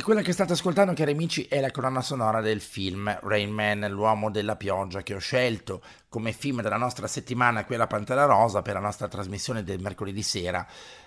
E 0.00 0.02
quella 0.02 0.22
che 0.22 0.32
state 0.32 0.54
ascoltando, 0.54 0.94
cari 0.94 1.10
amici, 1.10 1.44
è 1.44 1.60
la 1.60 1.70
colonna 1.70 2.00
sonora 2.00 2.40
del 2.40 2.62
film 2.62 3.18
Rain 3.24 3.50
Man, 3.50 3.80
l'uomo 3.90 4.30
della 4.30 4.56
pioggia, 4.56 5.02
che 5.02 5.14
ho 5.14 5.18
scelto 5.18 5.82
come 6.08 6.32
film 6.32 6.62
della 6.62 6.78
nostra 6.78 7.06
settimana 7.06 7.66
qui 7.66 7.74
alla 7.74 7.86
Pantera 7.86 8.24
Rosa 8.24 8.62
per 8.62 8.72
la 8.72 8.80
nostra 8.80 9.08
trasmissione 9.08 9.62
del 9.62 9.78
mercoledì 9.78 10.22
sera, 10.22 10.66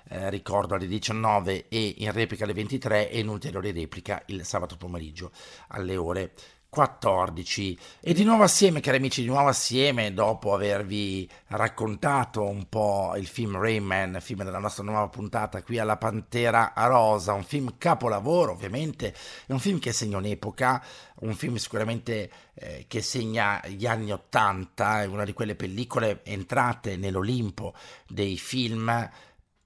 eh, 0.10 0.30
ricordo 0.30 0.76
alle 0.76 0.86
19 0.86 1.70
e 1.70 1.96
in 1.98 2.12
replica 2.12 2.44
alle 2.44 2.54
23 2.54 3.10
e 3.10 3.18
in 3.18 3.30
ulteriore 3.30 3.72
replica 3.72 4.22
il 4.28 4.46
sabato 4.46 4.78
pomeriggio 4.78 5.32
alle 5.70 5.98
ore 5.98 6.34
14. 6.74 7.78
E 8.02 8.14
di 8.14 8.24
nuovo 8.24 8.42
assieme, 8.42 8.80
cari 8.80 8.98
amici, 8.98 9.22
di 9.22 9.28
nuovo 9.28 9.50
assieme, 9.50 10.12
dopo 10.12 10.56
avervi 10.56 11.30
raccontato 11.50 12.42
un 12.42 12.68
po' 12.68 13.14
il 13.16 13.28
film 13.28 13.60
Rayman, 13.60 14.18
film 14.22 14.44
della 14.44 14.58
nostra 14.58 14.84
nuova 14.84 15.08
puntata 15.08 15.62
qui 15.62 15.78
alla 15.78 15.98
Pantera 15.98 16.74
Rosa, 16.76 17.34
un 17.34 17.44
film 17.44 17.76
capolavoro 17.78 18.54
ovviamente, 18.54 19.14
è 19.46 19.52
un 19.52 19.60
film 19.60 19.78
che 19.78 19.94
segna 19.94 20.18
un'epoca, 20.18 20.84
un 21.20 21.36
film 21.36 21.58
sicuramente 21.58 22.32
eh, 22.56 22.86
che 22.88 23.04
segna 23.04 23.62
gli 23.68 23.86
anni 23.86 24.12
Ottanta, 24.12 25.04
è 25.04 25.06
una 25.06 25.26
di 25.26 25.34
quelle 25.34 25.54
pellicole 25.54 26.22
entrate 26.24 26.98
nell'Olimpo 26.98 27.76
dei 28.08 28.36
film 28.40 29.10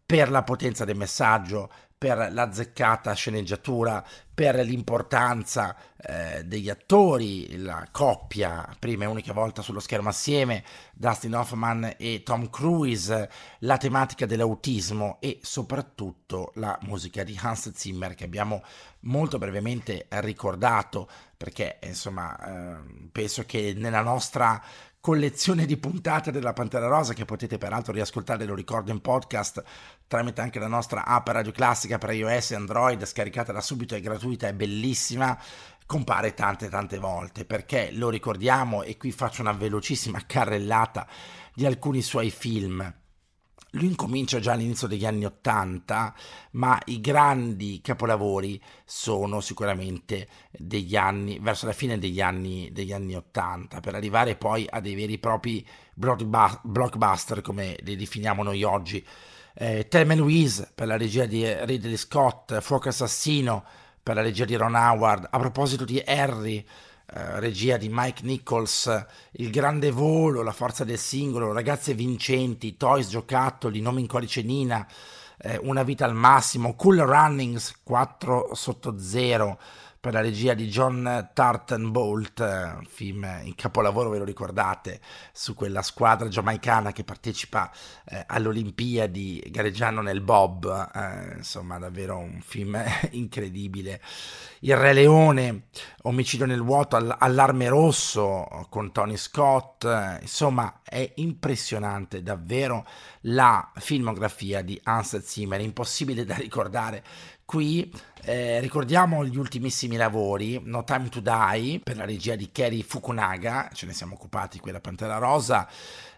per 0.06 0.30
la 0.30 0.44
potenza 0.44 0.86
del 0.86 0.96
messaggio, 0.96 1.70
per 1.98 2.30
la 2.32 2.52
zeccata 2.52 3.14
sceneggiatura, 3.14 4.06
per 4.32 4.56
l'importanza 4.58 5.76
eh, 5.98 6.44
degli 6.46 6.70
attori, 6.70 7.58
la 7.58 7.88
coppia, 7.92 8.70
prima 8.78 9.06
e 9.06 9.08
unica 9.08 9.34
volta 9.34 9.64
sullo 9.64 9.80
schermo 9.80 10.10
assieme, 10.10 10.64
Dustin 10.94 11.34
Hoffman 11.34 11.96
e 11.98 12.22
Tom 12.24 12.52
Cruise, 12.52 13.30
la 13.60 13.78
tematica 13.78 14.28
dell'autismo 14.28 15.18
e 15.20 15.40
soprattutto 15.42 16.52
la 16.56 16.78
musica 16.84 17.24
di 17.24 17.36
Hans 17.42 17.72
Zimmer 17.74 18.14
che 18.14 18.26
abbiamo 18.26 18.62
molto 19.02 19.40
brevemente 19.40 20.06
ricordato 20.10 21.10
perché 21.36 21.80
insomma 21.84 22.38
eh, 22.38 23.10
penso 23.12 23.44
che 23.44 23.74
nella 23.76 24.02
nostra 24.02 24.62
collezione 25.00 25.66
di 25.66 25.78
puntate 25.78 26.32
della 26.32 26.54
Pantera 26.54 26.88
Rosa 26.88 27.14
che 27.14 27.26
potete 27.26 27.58
peraltro 27.58 27.94
riascoltare, 27.94 28.46
lo 28.46 28.56
ricordo 28.56 28.92
in 28.92 29.00
podcast 29.00 29.64
tramite 30.08 30.42
anche 30.42 30.60
la 30.60 30.68
nostra 30.68 31.06
app 31.06 31.28
Radio 31.28 31.52
Classica 31.52 31.98
per 31.98 32.12
iOS 32.12 32.52
e 32.52 32.56
Android, 32.56 33.06
scaricata 33.06 33.52
da 33.52 33.62
subito, 33.62 33.96
è 33.96 34.02
gratuita, 34.02 34.48
è 34.48 34.54
bellissima 34.54 35.38
compare 35.86 36.34
tante 36.34 36.68
tante 36.68 37.00
volte 37.00 37.46
perché 37.46 37.92
lo 37.94 38.10
ricordiamo 38.10 38.84
e 38.84 38.98
qui 38.98 39.12
faccio 39.12 39.42
una 39.42 39.54
velocissima 39.54 40.22
carrellata 40.28 41.08
di 41.54 41.66
alcuni 41.66 42.02
suoi 42.02 42.30
film 42.30 42.94
lui 43.78 43.88
incomincia 43.88 44.40
già 44.40 44.54
all'inizio 44.54 44.88
degli 44.88 45.06
anni 45.06 45.26
Ottanta, 45.26 46.14
ma 46.52 46.80
i 46.86 47.00
grandi 47.00 47.80
capolavori 47.82 48.62
sono 48.84 49.40
sicuramente 49.40 50.28
degli 50.52 50.96
anni, 50.96 51.40
verso 51.40 51.66
la 51.66 51.74
fine 51.74 51.98
degli 51.98 52.20
anni, 52.20 52.70
degli 52.72 52.92
anni 52.92 53.16
80, 53.16 53.80
per 53.80 53.96
arrivare 53.96 54.36
poi 54.36 54.68
a 54.70 54.80
dei 54.80 54.96
veri 54.96 55.14
e 55.14 55.20
propri 55.20 55.66
blockbuster, 55.94 57.42
come 57.42 57.78
li 57.84 57.96
definiamo 57.96 58.44
noi 58.44 58.64
oggi. 58.64 59.06
Eh, 59.54 59.88
Thelma 59.88 60.16
Louise 60.16 60.72
per 60.74 60.88
la 60.88 60.98
regia 60.98 61.26
di 61.26 61.44
Ridley 61.66 61.98
Scott, 61.98 62.60
Fuoco 62.60 62.90
Assassino 62.90 63.64
per 64.04 64.16
la 64.16 64.22
regia 64.22 64.46
di 64.46 64.56
Ron 64.56 64.76
Howard. 64.76 65.28
A 65.30 65.40
proposito 65.40 65.84
di 65.84 66.02
Harry, 66.06 66.66
eh, 67.14 67.40
regia 67.40 67.78
di 67.78 67.88
Mike 67.90 68.24
Nichols, 68.24 69.06
Il 69.32 69.50
grande 69.50 69.92
volo, 69.92 70.42
La 70.42 70.52
forza 70.52 70.84
del 70.84 70.98
singolo, 70.98 71.54
Ragazze 71.54 71.94
vincenti, 71.94 72.76
Toys 72.76 73.08
giocattoli, 73.08 73.80
Nome 73.80 74.02
in 74.02 74.08
codice 74.08 74.42
Nina, 74.42 74.86
eh, 75.38 75.58
Una 75.64 75.84
vita 75.84 76.04
al 76.04 76.14
massimo, 76.14 76.76
Cool 76.76 76.98
Runnings 76.98 77.80
4 77.84 78.54
sotto 78.54 79.00
0 79.00 79.60
per 80.08 80.16
la 80.16 80.22
regia 80.22 80.54
di 80.54 80.70
John 80.70 81.32
Tartanbolt, 81.34 82.40
un 82.40 82.86
film 82.88 83.28
in 83.44 83.56
capolavoro, 83.56 84.10
ve 84.10 84.20
lo 84.20 84.24
ricordate, 84.24 85.02
su 85.34 85.54
quella 85.54 85.82
squadra 85.82 86.30
giamaicana 86.30 86.94
che 86.94 87.04
partecipa 87.04 87.70
eh, 88.06 88.24
alle 88.26 88.48
Olimpiadi 88.48 89.44
gareggiando 89.50 90.00
nel 90.00 90.22
Bob, 90.22 90.92
eh, 90.96 91.36
insomma 91.36 91.78
davvero 91.78 92.20
un 92.20 92.40
film 92.42 92.82
incredibile. 93.12 94.02
Il 94.60 94.78
Re 94.78 94.94
Leone, 94.94 95.64
Omicidio 96.04 96.46
nel 96.46 96.62
vuoto, 96.62 96.96
Allarme 96.96 97.68
rosso 97.68 98.66
con 98.70 98.94
Tony 98.94 99.18
Scott, 99.18 99.84
eh, 99.84 100.20
insomma 100.22 100.80
è 100.84 101.12
impressionante 101.16 102.24
davvero 102.24 102.88
la 103.24 103.70
filmografia 103.76 104.62
di 104.62 104.80
Hans 104.84 105.20
Zimmer, 105.22 105.60
impossibile 105.60 106.24
da 106.24 106.36
ricordare 106.36 107.04
Qui 107.48 107.90
eh, 108.24 108.60
ricordiamo 108.60 109.26
gli 109.26 109.38
ultimissimi 109.38 109.96
lavori, 109.96 110.60
No 110.64 110.84
Time 110.84 111.10
to 111.10 111.20
Die 111.20 111.80
per 111.84 111.98
la 111.98 112.06
regia 112.06 112.36
di 112.36 112.52
Kerry 112.52 112.84
Fukunaga, 112.84 113.70
ce 113.74 113.86
ne 113.86 113.94
siamo 113.94 114.16
occupati 114.16 114.60
qui 114.60 114.72
da 114.72 114.80
Pantera 114.80 115.18
Rosa, 115.18 115.68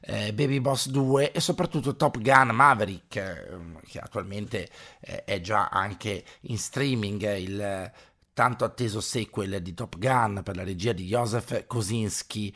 eh, 0.01 0.33
Baby 0.33 0.59
Boss 0.59 0.89
2 0.89 1.31
e 1.31 1.39
soprattutto 1.39 1.95
Top 1.95 2.19
Gun 2.19 2.49
Maverick, 2.49 3.15
eh, 3.15 3.57
che 3.87 3.99
attualmente 3.99 4.69
eh, 4.99 5.23
è 5.23 5.41
già 5.41 5.69
anche 5.69 6.23
in 6.41 6.57
streaming, 6.57 7.37
il 7.37 7.91
tanto 8.33 8.63
atteso 8.63 9.01
sequel 9.01 9.61
di 9.61 9.73
Top 9.73 9.97
Gun 9.97 10.41
per 10.43 10.55
la 10.55 10.63
regia 10.63 10.93
di 10.93 11.05
Joseph 11.05 11.65
Kosinski 11.67 12.55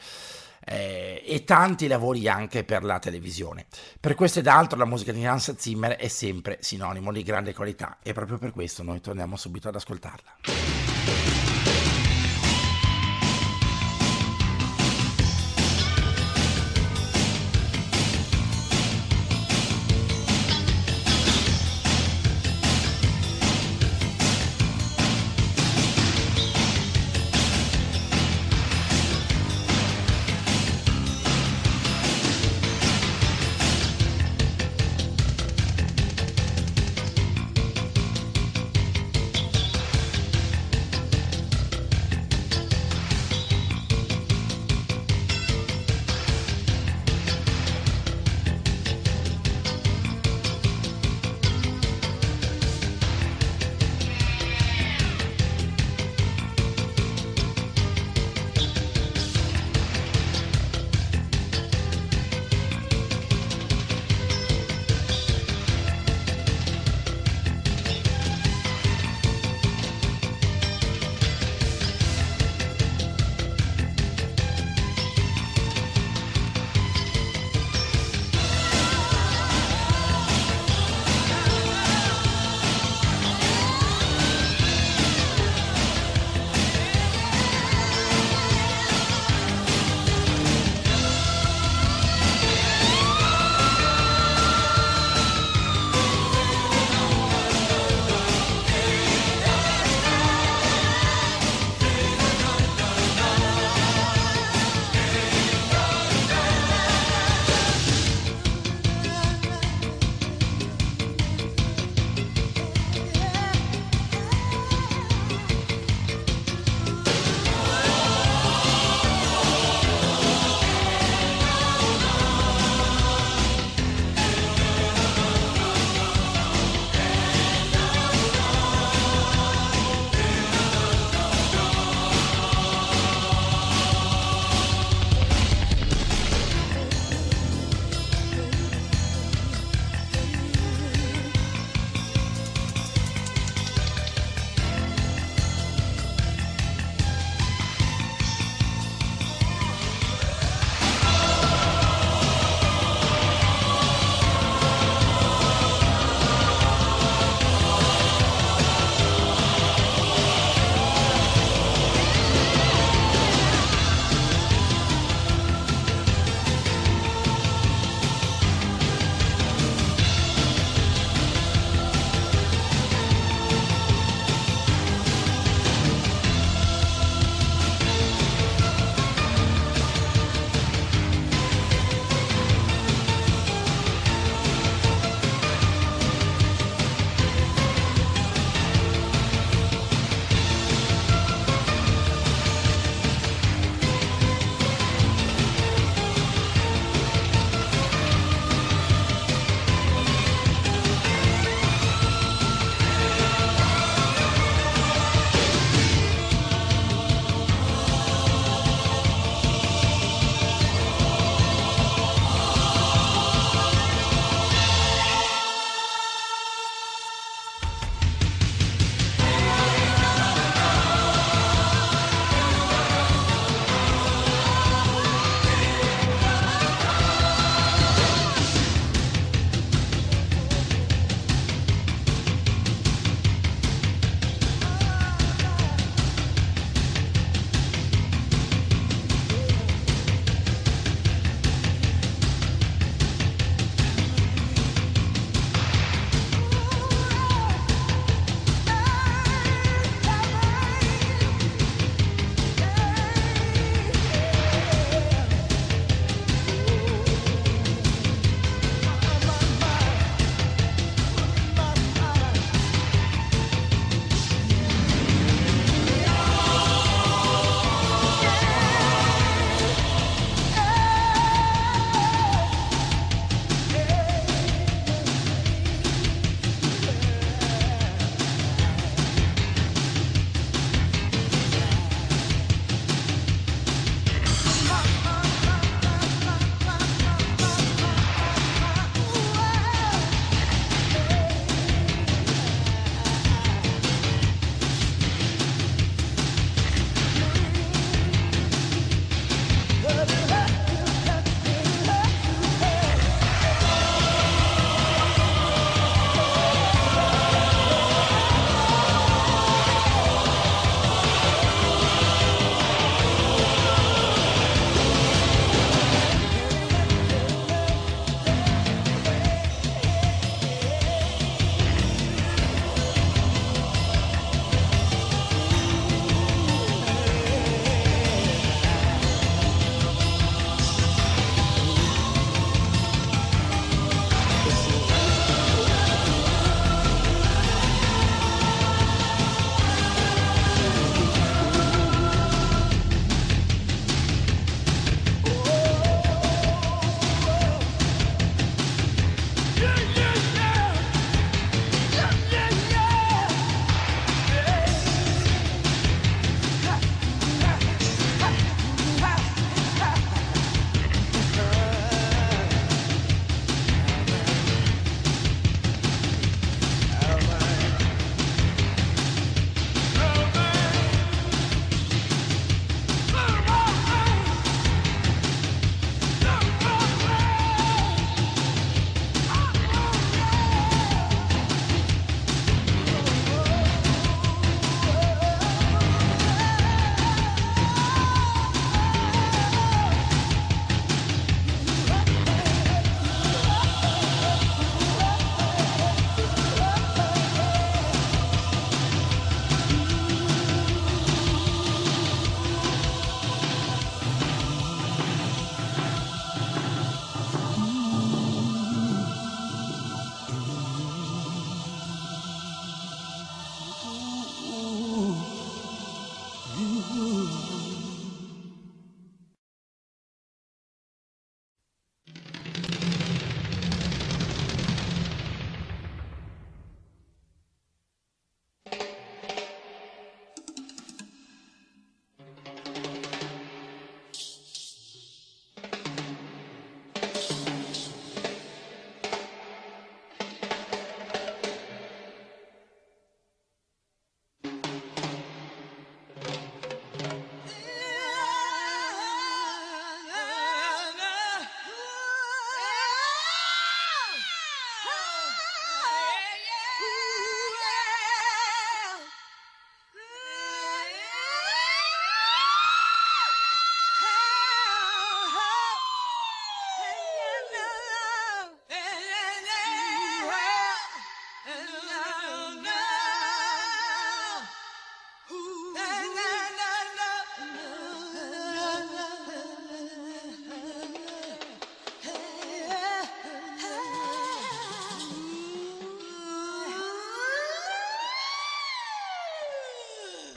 eh, 0.65 1.23
e 1.25 1.43
tanti 1.43 1.87
lavori 1.87 2.27
anche 2.27 2.63
per 2.63 2.83
la 2.83 2.99
televisione. 2.99 3.65
Per 3.99 4.15
questo 4.15 4.39
ed 4.39 4.47
altro 4.47 4.77
la 4.77 4.85
musica 4.85 5.11
di 5.11 5.25
Hans 5.25 5.55
Zimmer 5.57 5.93
è 5.93 6.07
sempre 6.07 6.57
sinonimo 6.61 7.11
di 7.11 7.23
grande 7.23 7.53
qualità 7.53 7.97
e 8.01 8.13
proprio 8.13 8.37
per 8.37 8.51
questo 8.51 8.83
noi 8.83 9.01
torniamo 9.01 9.35
subito 9.35 9.67
ad 9.67 9.75
ascoltarla. 9.75 11.52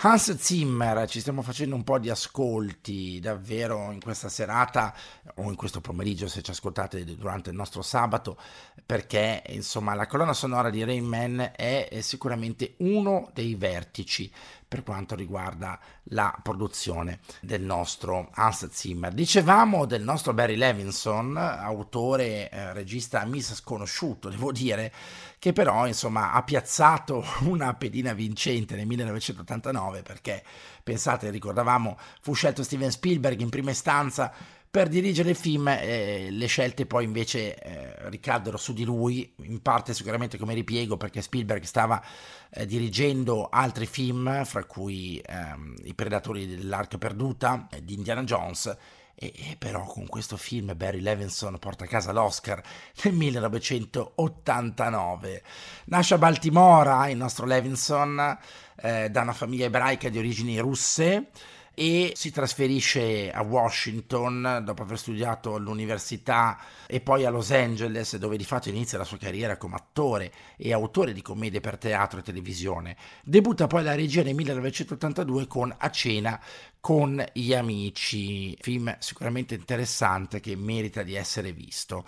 Hans 0.09 0.37
Zimmer, 0.37 1.09
ci 1.09 1.19
stiamo 1.19 1.43
facendo 1.43 1.75
un 1.75 1.83
po' 1.83 1.99
di 1.99 2.11
ascolti 2.11 3.19
davvero 3.19 3.91
in 3.91 4.01
questa 4.01 4.29
serata 4.29 4.95
o 5.35 5.49
in 5.49 5.57
questo 5.57 5.81
pomeriggio 5.81 6.29
se 6.29 6.43
ci 6.43 6.53
ascoltate 6.53 7.05
durante 7.05 7.51
il 7.51 7.57
nostro 7.57 7.83
sabato, 7.83 8.39
perché 8.87 9.43
insomma 9.49 9.95
la 9.95 10.07
colonna 10.07 10.33
sonora 10.33 10.71
di 10.71 10.85
Rain 10.85 11.05
Man 11.05 11.51
è 11.57 11.89
sicuramente 12.03 12.75
uno 12.79 13.31
dei 13.35 13.57
vertici 13.57 14.33
per 14.69 14.83
quanto 14.83 15.15
riguarda 15.15 15.79
la 16.11 16.37
produzione 16.43 17.21
del 17.41 17.63
nostro 17.63 18.31
Hans 18.35 18.69
Zimmer. 18.71 19.13
Dicevamo 19.13 19.87
del 19.87 20.03
nostro 20.03 20.35
Barry 20.35 20.57
Levinson, 20.57 21.37
autore, 21.37 22.51
eh, 22.51 22.73
regista 22.73 23.25
miss 23.25 23.55
sconosciuto, 23.55 24.29
devo 24.29 24.51
dire, 24.51 24.93
che 25.39 25.53
però 25.53 25.87
insomma 25.87 26.33
ha 26.33 26.43
piazzato 26.43 27.25
una 27.47 27.75
pedina 27.75 28.13
vincente 28.13 28.75
nel 28.75 28.87
1989 28.87 30.03
perché 30.03 30.43
pensate, 30.83 31.31
ricordavamo, 31.31 31.97
fu 32.21 32.33
scelto 32.33 32.63
Steven 32.63 32.91
Spielberg 32.91 33.41
in 33.41 33.49
prima 33.49 33.71
istanza 33.71 34.33
per 34.71 34.89
dirigere 34.89 35.31
il 35.31 35.37
film 35.37 35.69
eh, 35.69 36.29
le 36.31 36.47
scelte 36.47 36.87
poi 36.87 37.05
invece 37.05 37.57
eh, 37.57 38.09
ricaddero 38.09 38.57
su 38.57 38.73
di 38.73 38.85
lui, 38.85 39.35
in 39.43 39.63
parte 39.63 39.95
sicuramente 39.95 40.39
come 40.39 40.55
ripiego 40.55 40.97
perché 40.97 41.23
Spielberg 41.23 41.63
stava 41.63 42.03
eh, 42.51 42.67
dirigendo 42.67 43.49
altri 43.51 43.87
film, 43.87 44.45
fra 44.45 44.65
cui 44.65 45.23
ehm, 45.25 45.77
I 45.85 45.95
Predatori 45.95 46.47
dell'Arca 46.47 46.99
Perduta 46.99 47.69
di 47.83 47.95
Indiana 47.95 48.25
Jones, 48.25 48.77
e, 49.19 49.33
e, 49.35 49.57
però 49.57 49.85
con 49.85 50.07
questo 50.07 50.37
film 50.37 50.77
Barry 50.77 51.01
Levinson 51.01 51.59
porta 51.59 51.85
a 51.85 51.89
casa 51.89 52.13
l'Oscar 52.13 52.63
nel 53.03 53.15
1989. 53.15 55.43
Nasce 55.87 56.15
a 56.15 56.19
Baltimora 56.19 57.09
il 57.09 57.17
nostro 57.17 57.47
Levinson 57.47 58.39
eh, 58.77 59.09
da 59.09 59.23
una 59.23 59.33
famiglia 59.33 59.65
ebraica 59.65 60.11
di 60.11 60.19
origini 60.19 60.59
russe 60.59 61.31
e 61.79 62.13
si 62.15 62.31
trasferisce 62.31 63.31
a 63.31 63.43
Washington 63.43 64.63
dopo 64.65 64.81
aver 64.81 64.97
studiato 64.97 65.57
all'università 65.57 66.59
e 66.87 67.03
poi 67.03 67.27
a 67.27 67.31
Los 67.31 67.51
Angeles 67.51 68.17
dove 68.17 68.39
di 68.39 68.45
fatto 68.45 68.71
inizia 68.71 68.97
la 68.97 69.05
sua 69.05 69.19
carriera 69.19 69.59
come 69.59 69.75
attore 69.75 70.33
e 70.57 70.73
autore 70.73 71.13
di 71.13 71.21
commedie 71.21 71.61
per 71.61 71.77
teatro 71.77 72.21
e 72.21 72.23
televisione. 72.23 72.97
Debutta 73.23 73.67
poi 73.67 73.83
la 73.83 73.95
regia 73.95 74.23
nel 74.23 74.35
1982 74.35 75.47
con 75.47 75.75
A 75.77 75.91
cena 75.91 76.41
con 76.81 77.23
gli 77.35 77.53
amici, 77.53 78.57
film 78.59 78.97
sicuramente 78.99 79.55
interessante 79.55 80.41
che 80.41 80.57
merita 80.57 81.03
di 81.03 81.15
essere 81.15 81.53
visto. 81.53 82.07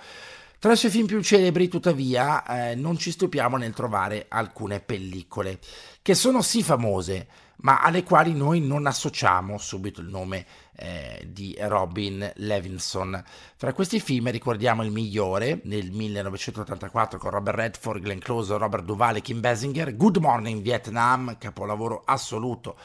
Tra 0.59 0.73
i 0.73 0.77
suoi 0.77 0.91
film 0.91 1.07
più 1.07 1.23
celebri, 1.23 1.69
tuttavia, 1.69 2.71
eh, 2.71 2.75
non 2.75 2.97
ci 2.97 3.11
stupiamo 3.11 3.59
nel 3.59 3.75
trovare 3.75 4.25
alcune 4.29 4.81
pellicole 4.81 5.61
che 6.01 6.15
sono 6.15 6.41
sì 6.41 6.63
famose, 6.63 7.27
ma 7.61 7.81
alle 7.81 8.03
quali 8.03 8.35
noi 8.35 8.61
non 8.61 8.87
associamo 8.87 9.59
subito 9.59 10.01
il 10.01 10.09
nome 10.09 10.47
eh, 10.77 11.29
di 11.31 11.57
Robin 11.61 12.31
Levinson. 12.37 13.23
Fra 13.57 13.73
questi 13.73 14.01
film 14.01 14.31
ricordiamo 14.31 14.83
il 14.83 14.93
migliore, 14.93 15.61
nel 15.65 15.91
1984 15.91 17.19
con 17.19 17.31
Robert 17.31 17.57
Redford, 17.57 18.03
Glenn 18.03 18.19
Close, 18.19 18.57
Robert 18.57 18.85
Duval 18.85 19.17
e 19.17 19.21
Kim 19.21 19.41
Basinger, 19.41 19.97
Good 19.97 20.19
Morning 20.19 20.63
Vietnam, 20.63 21.37
capolavoro 21.39 22.03
assoluto 22.05 22.77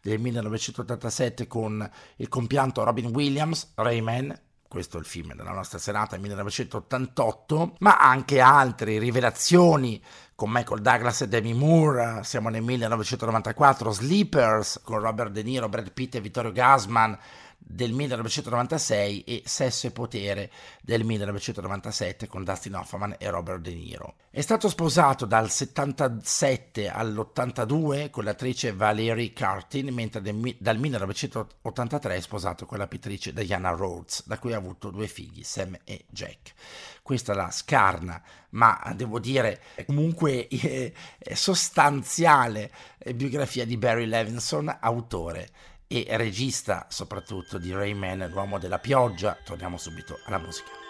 del 0.00 0.18
1987 0.18 1.46
con 1.46 1.88
il 2.16 2.28
compianto 2.28 2.82
Robin 2.82 3.06
Williams, 3.06 3.72
Rayman, 3.76 4.36
questo 4.72 4.96
è 4.96 5.00
il 5.00 5.06
film 5.06 5.34
della 5.34 5.52
nostra 5.52 5.76
serata 5.76 6.16
1988, 6.16 7.74
ma 7.80 7.98
anche 7.98 8.40
altre 8.40 8.98
rivelazioni 8.98 10.02
con 10.42 10.50
Michael 10.50 10.80
Douglas 10.80 11.20
e 11.20 11.28
Demi 11.28 11.54
Moore, 11.54 12.24
siamo 12.24 12.48
nel 12.48 12.62
1994, 12.62 13.92
Sleepers 13.92 14.80
con 14.82 14.98
Robert 14.98 15.30
De 15.30 15.44
Niro, 15.44 15.68
Brad 15.68 15.92
Pitt 15.92 16.16
e 16.16 16.20
Vittorio 16.20 16.50
Gasman, 16.50 17.16
del 17.64 17.92
1996 17.92 19.24
e 19.24 19.42
Sesso 19.44 19.86
e 19.86 19.90
Potere 19.90 20.50
del 20.82 21.04
1997 21.04 22.26
con 22.26 22.44
Dustin 22.44 22.74
Hoffman 22.74 23.16
e 23.18 23.30
Robert 23.30 23.60
De 23.60 23.74
Niro. 23.74 24.14
È 24.30 24.40
stato 24.40 24.68
sposato 24.68 25.26
dal 25.26 25.50
77 25.50 26.88
all'82 26.88 28.10
con 28.10 28.24
l'attrice 28.24 28.72
Valerie 28.72 29.32
Cartin, 29.32 29.92
mentre 29.92 30.20
dal 30.58 30.78
1983 30.78 32.16
è 32.16 32.20
sposato 32.20 32.66
con 32.66 32.78
la 32.78 32.86
pittrice 32.86 33.32
Diana 33.32 33.70
Rhodes, 33.70 34.26
da 34.26 34.38
cui 34.38 34.52
ha 34.52 34.56
avuto 34.56 34.90
due 34.90 35.06
figli, 35.06 35.42
Sam 35.42 35.78
e 35.84 36.04
Jack. 36.08 36.54
Questa 37.02 37.32
è 37.32 37.36
la 37.36 37.50
scarna, 37.50 38.22
ma 38.50 38.92
devo 38.94 39.18
dire 39.18 39.60
comunque 39.86 40.48
eh, 40.48 40.92
sostanziale 41.32 42.70
biografia 43.14 43.66
di 43.66 43.76
Barry 43.76 44.06
Levinson, 44.06 44.78
autore 44.80 45.48
e 45.92 46.16
regista 46.16 46.86
soprattutto 46.88 47.58
di 47.58 47.72
Rayman, 47.72 48.28
l'uomo 48.30 48.58
della 48.58 48.78
pioggia. 48.78 49.36
Torniamo 49.44 49.76
subito 49.76 50.20
alla 50.24 50.38
musica. 50.38 50.81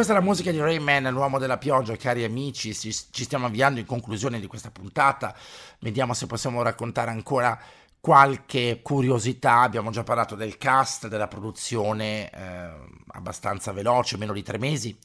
Questa 0.00 0.16
è 0.16 0.18
la 0.18 0.26
musica 0.26 0.50
di 0.50 0.58
Rayman, 0.58 1.12
l'uomo 1.12 1.38
della 1.38 1.58
pioggia, 1.58 1.94
cari 1.94 2.24
amici, 2.24 2.72
ci, 2.72 2.90
stiamo 2.90 3.44
avviando 3.44 3.80
in 3.80 3.84
conclusione 3.84 4.40
di 4.40 4.46
questa 4.46 4.70
puntata, 4.70 5.36
vediamo 5.80 6.14
se 6.14 6.26
possiamo 6.26 6.62
raccontare 6.62 7.10
ancora 7.10 7.60
qualche 8.00 8.80
curiosità, 8.82 9.60
abbiamo 9.60 9.90
già 9.90 10.02
parlato 10.02 10.36
del 10.36 10.56
cast, 10.56 11.06
della 11.08 11.28
produzione 11.28 12.30
eh, 12.30 12.70
abbastanza 13.08 13.72
veloce, 13.72 14.16
meno 14.16 14.32
di 14.32 14.42
tre 14.42 14.56
mesi. 14.56 14.98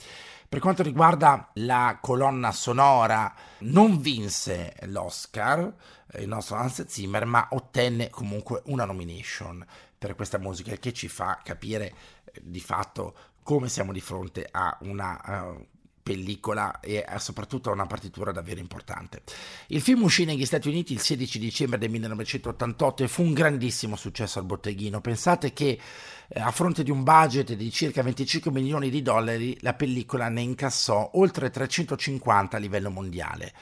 Per 0.48 0.60
quanto 0.60 0.82
riguarda 0.82 1.50
la 1.56 1.98
colonna 2.00 2.54
sonora, 2.54 3.34
non 3.60 4.00
vinse 4.00 4.76
l'Oscar 4.84 5.74
eh, 6.14 6.22
il 6.22 6.30
nostro 6.30 6.56
Hans 6.56 6.86
Zimmer, 6.86 7.26
ma 7.26 7.50
ottenne 7.52 8.10
comunque 8.10 8.62
una 8.68 8.86
nomination 8.86 9.62
per 9.98 10.16
questa 10.16 10.38
musica, 10.38 10.74
che 10.78 10.94
ci 10.94 11.10
fa 11.10 11.42
capire 11.44 11.94
eh, 12.24 12.40
di 12.42 12.62
fatto 12.62 13.34
come 13.46 13.70
siamo 13.70 13.92
di 13.92 14.02
fronte 14.02 14.48
a 14.50 14.76
una 14.82 15.22
uh, 15.54 15.68
pellicola 16.02 16.80
e 16.80 17.06
soprattutto 17.20 17.70
a 17.70 17.74
una 17.74 17.86
partitura 17.86 18.32
davvero 18.32 18.60
importante. 18.60 19.22
Il 19.68 19.82
film 19.82 20.02
uscì 20.02 20.26
negli 20.26 20.46
Stati 20.46 20.68
Uniti 20.68 20.94
il 20.94 21.00
16 21.00 21.38
dicembre 21.38 21.78
del 21.78 21.92
1988 21.92 23.04
e 23.04 23.08
fu 23.08 23.22
un 23.22 23.34
grandissimo 23.34 23.96
successo 23.96 24.40
al 24.40 24.46
botteghino. 24.46 25.00
Pensate 25.00 25.54
che 25.54 25.80
eh, 26.28 26.40
a 26.40 26.50
fronte 26.50 26.82
di 26.82 26.90
un 26.90 27.04
budget 27.04 27.54
di 27.54 27.70
circa 27.70 28.02
25 28.02 28.50
milioni 28.50 28.90
di 28.90 29.04
dollari 29.04 29.56
la 29.62 29.76
pellicola 29.76 30.28
ne 30.28 30.42
incassò 30.42 31.12
oltre 31.14 31.52
350 31.52 32.58
a 32.58 32.60
livello 32.60 32.90
mondiale, 32.90 33.54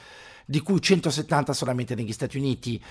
di 0.46 0.60
cui 0.60 0.80
170 0.80 1.52
solamente 1.52 1.94
negli 1.94 2.12
Stati 2.12 2.38
Uniti. 2.38 2.82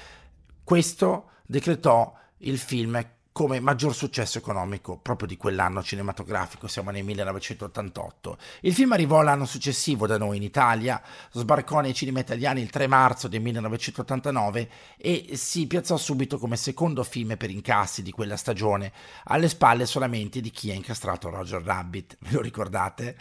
Questo 0.64 1.32
decretò 1.44 2.16
il 2.38 2.60
film 2.60 3.04
come 3.34 3.60
maggior 3.60 3.96
successo 3.96 4.38
economico 4.38 4.98
proprio 4.98 5.28
di 5.28 5.38
quell'anno 5.38 5.82
cinematografico, 5.82 6.68
siamo 6.68 6.92
nel 6.92 7.04
1988. 7.04 8.38
Il 8.62 8.74
film 8.74 8.92
arrivò 8.92 9.24
l'anno 9.24 9.46
successivo 9.46 10.06
da 10.06 10.20
noi 10.20 10.38
in 10.38 10.44
Italia, 10.44 11.02
sbarcò 11.32 11.82
nei 11.82 11.96
cinema 11.96 12.20
italiani 12.20 12.62
il 12.62 12.70
3 12.70 12.86
marzo 12.86 13.28
del 13.28 13.42
1989 13.42 14.70
e 14.98 15.32
si 15.34 15.66
piazzò 15.66 15.98
subito 15.98 16.38
come 16.38 16.56
secondo 16.56 17.04
film 17.04 17.36
per 17.36 17.50
incassi 17.50 18.04
di 18.04 18.12
quella 18.12 18.38
stagione, 18.38 18.94
alle 19.26 19.50
spalle 19.50 19.88
solamente 19.88 20.40
di 20.40 20.52
chi 20.52 20.70
ha 20.70 20.76
incastrato 20.76 21.30
Roger 21.30 21.64
Rabbit, 21.64 22.18
ve 22.22 22.32
lo 22.32 22.42
ricordate? 22.42 23.18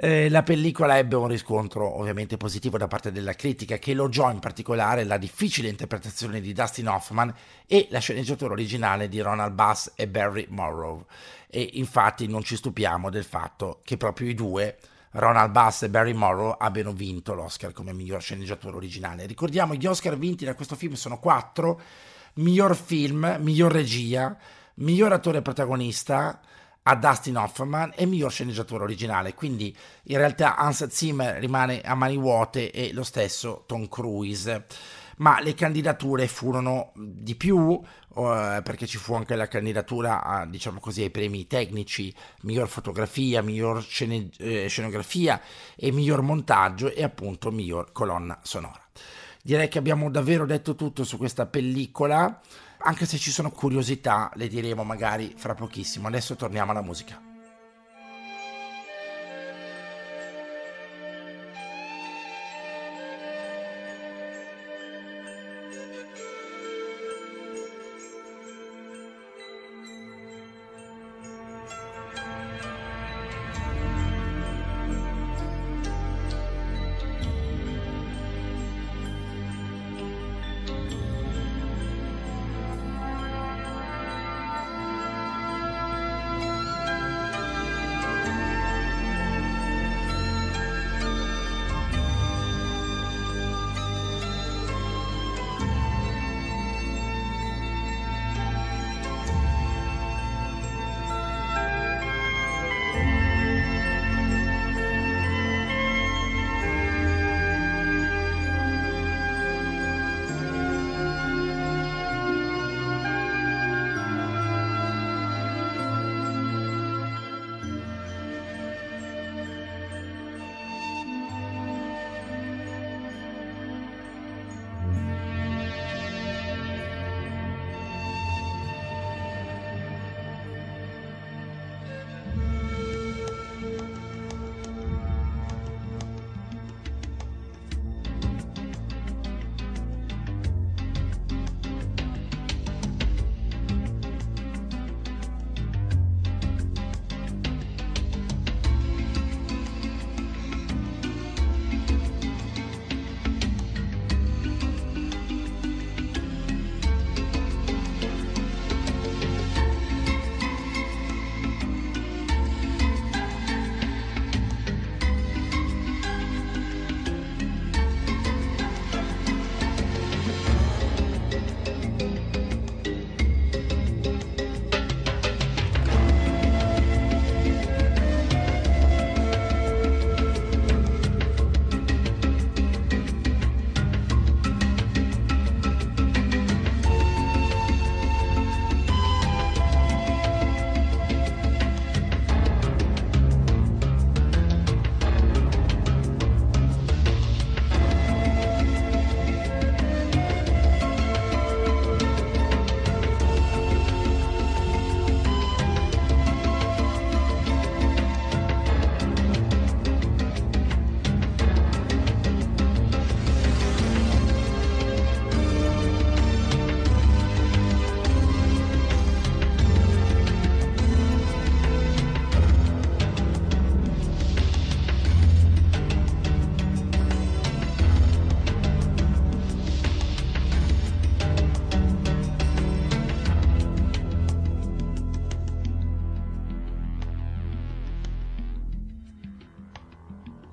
Eh, 0.00 0.28
la 0.28 0.44
pellicola 0.44 0.96
ebbe 0.96 1.16
un 1.16 1.26
riscontro 1.26 1.98
ovviamente 1.98 2.36
positivo 2.36 2.78
da 2.78 2.86
parte 2.86 3.10
della 3.10 3.32
critica 3.32 3.78
che 3.78 3.90
elogiò 3.90 4.30
in 4.30 4.38
particolare 4.38 5.02
la 5.02 5.18
difficile 5.18 5.68
interpretazione 5.68 6.40
di 6.40 6.52
Dustin 6.52 6.86
Hoffman 6.86 7.34
e 7.66 7.88
la 7.90 7.98
sceneggiatura 7.98 8.52
originale 8.52 9.08
di 9.08 9.18
Ronald 9.18 9.54
Bass 9.54 9.90
e 9.96 10.06
Barry 10.06 10.46
Morrow. 10.50 11.04
E 11.48 11.70
infatti 11.72 12.28
non 12.28 12.44
ci 12.44 12.54
stupiamo 12.54 13.10
del 13.10 13.24
fatto 13.24 13.80
che 13.82 13.96
proprio 13.96 14.28
i 14.28 14.34
due 14.34 14.76
Ronald 15.10 15.50
Bass 15.50 15.82
e 15.82 15.90
Barry 15.90 16.12
Morrow 16.12 16.54
abbiano 16.56 16.92
vinto 16.92 17.34
l'Oscar 17.34 17.72
come 17.72 17.92
miglior 17.92 18.22
sceneggiatura 18.22 18.76
originale. 18.76 19.26
Ricordiamo 19.26 19.74
gli 19.74 19.86
Oscar 19.86 20.16
vinti 20.16 20.44
da 20.44 20.54
questo 20.54 20.76
film 20.76 20.92
sono 20.92 21.18
quattro: 21.18 21.80
miglior 22.34 22.76
film, 22.76 23.38
miglior 23.40 23.72
regia, 23.72 24.38
miglior 24.74 25.10
attore 25.10 25.42
protagonista, 25.42 26.40
a 26.88 26.94
Dustin 26.94 27.36
Hoffman 27.36 27.92
e 27.94 28.06
miglior 28.06 28.32
sceneggiatore 28.32 28.82
originale. 28.82 29.34
Quindi 29.34 29.76
in 30.04 30.16
realtà 30.16 30.56
Hans 30.56 30.86
Zimmer 30.86 31.38
rimane 31.38 31.82
a 31.82 31.94
mani 31.94 32.16
vuote 32.16 32.70
e 32.70 32.92
lo 32.94 33.02
stesso 33.02 33.64
Tom 33.66 33.88
Cruise. 33.88 34.64
Ma 35.18 35.40
le 35.40 35.52
candidature 35.52 36.28
furono 36.28 36.92
di 36.94 37.34
più, 37.34 37.72
eh, 37.72 38.60
perché 38.62 38.86
ci 38.86 38.98
fu 38.98 39.14
anche 39.14 39.34
la 39.34 39.48
candidatura 39.48 40.22
a, 40.22 40.46
diciamo 40.46 40.80
così, 40.80 41.02
ai 41.02 41.10
premi 41.10 41.46
tecnici, 41.46 42.14
miglior 42.42 42.68
fotografia, 42.68 43.42
miglior 43.42 43.82
scene, 43.82 44.30
eh, 44.38 44.68
scenografia 44.68 45.40
e 45.76 45.90
miglior 45.90 46.22
montaggio 46.22 46.90
e 46.90 47.02
appunto 47.02 47.50
miglior 47.50 47.92
colonna 47.92 48.38
sonora. 48.42 48.80
Direi 49.42 49.68
che 49.68 49.78
abbiamo 49.78 50.08
davvero 50.08 50.46
detto 50.46 50.74
tutto 50.74 51.04
su 51.04 51.18
questa 51.18 51.46
pellicola 51.46 52.40
anche 52.80 53.06
se 53.06 53.18
ci 53.18 53.30
sono 53.30 53.50
curiosità, 53.50 54.30
le 54.34 54.48
diremo 54.48 54.84
magari 54.84 55.34
fra 55.36 55.54
pochissimo. 55.54 56.08
Adesso 56.08 56.36
torniamo 56.36 56.70
alla 56.70 56.82
musica. 56.82 57.27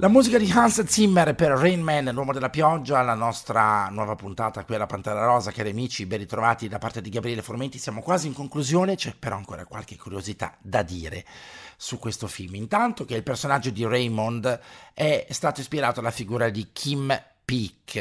La 0.05 0.11
musica 0.11 0.37
di 0.37 0.51
Hans 0.51 0.83
Zimmer 0.83 1.33
per 1.33 1.49
Rain 1.53 1.81
Man, 1.81 2.11
l'uomo 2.13 2.31
della 2.31 2.51
pioggia, 2.51 3.01
la 3.01 3.15
nostra 3.15 3.87
nuova 3.89 4.13
puntata 4.13 4.63
qui 4.63 4.75
alla 4.75 4.85
Pantera 4.85 5.25
Rosa, 5.25 5.51
cari 5.51 5.71
amici, 5.71 6.05
ben 6.05 6.19
ritrovati 6.19 6.67
da 6.67 6.77
parte 6.77 7.01
di 7.01 7.09
Gabriele 7.09 7.41
Formenti, 7.41 7.79
siamo 7.79 8.03
quasi 8.03 8.27
in 8.27 8.33
conclusione, 8.33 8.95
c'è 8.95 9.15
però 9.17 9.35
ancora 9.35 9.65
qualche 9.65 9.97
curiosità 9.97 10.55
da 10.61 10.83
dire 10.83 11.25
su 11.75 11.97
questo 11.97 12.27
film. 12.27 12.53
Intanto 12.53 13.03
che 13.03 13.15
il 13.15 13.23
personaggio 13.23 13.71
di 13.71 13.83
Raymond 13.83 14.59
è 14.93 15.25
stato 15.31 15.61
ispirato 15.61 16.01
alla 16.01 16.11
figura 16.11 16.49
di 16.49 16.69
Kim 16.71 17.19
Peek, 17.43 17.95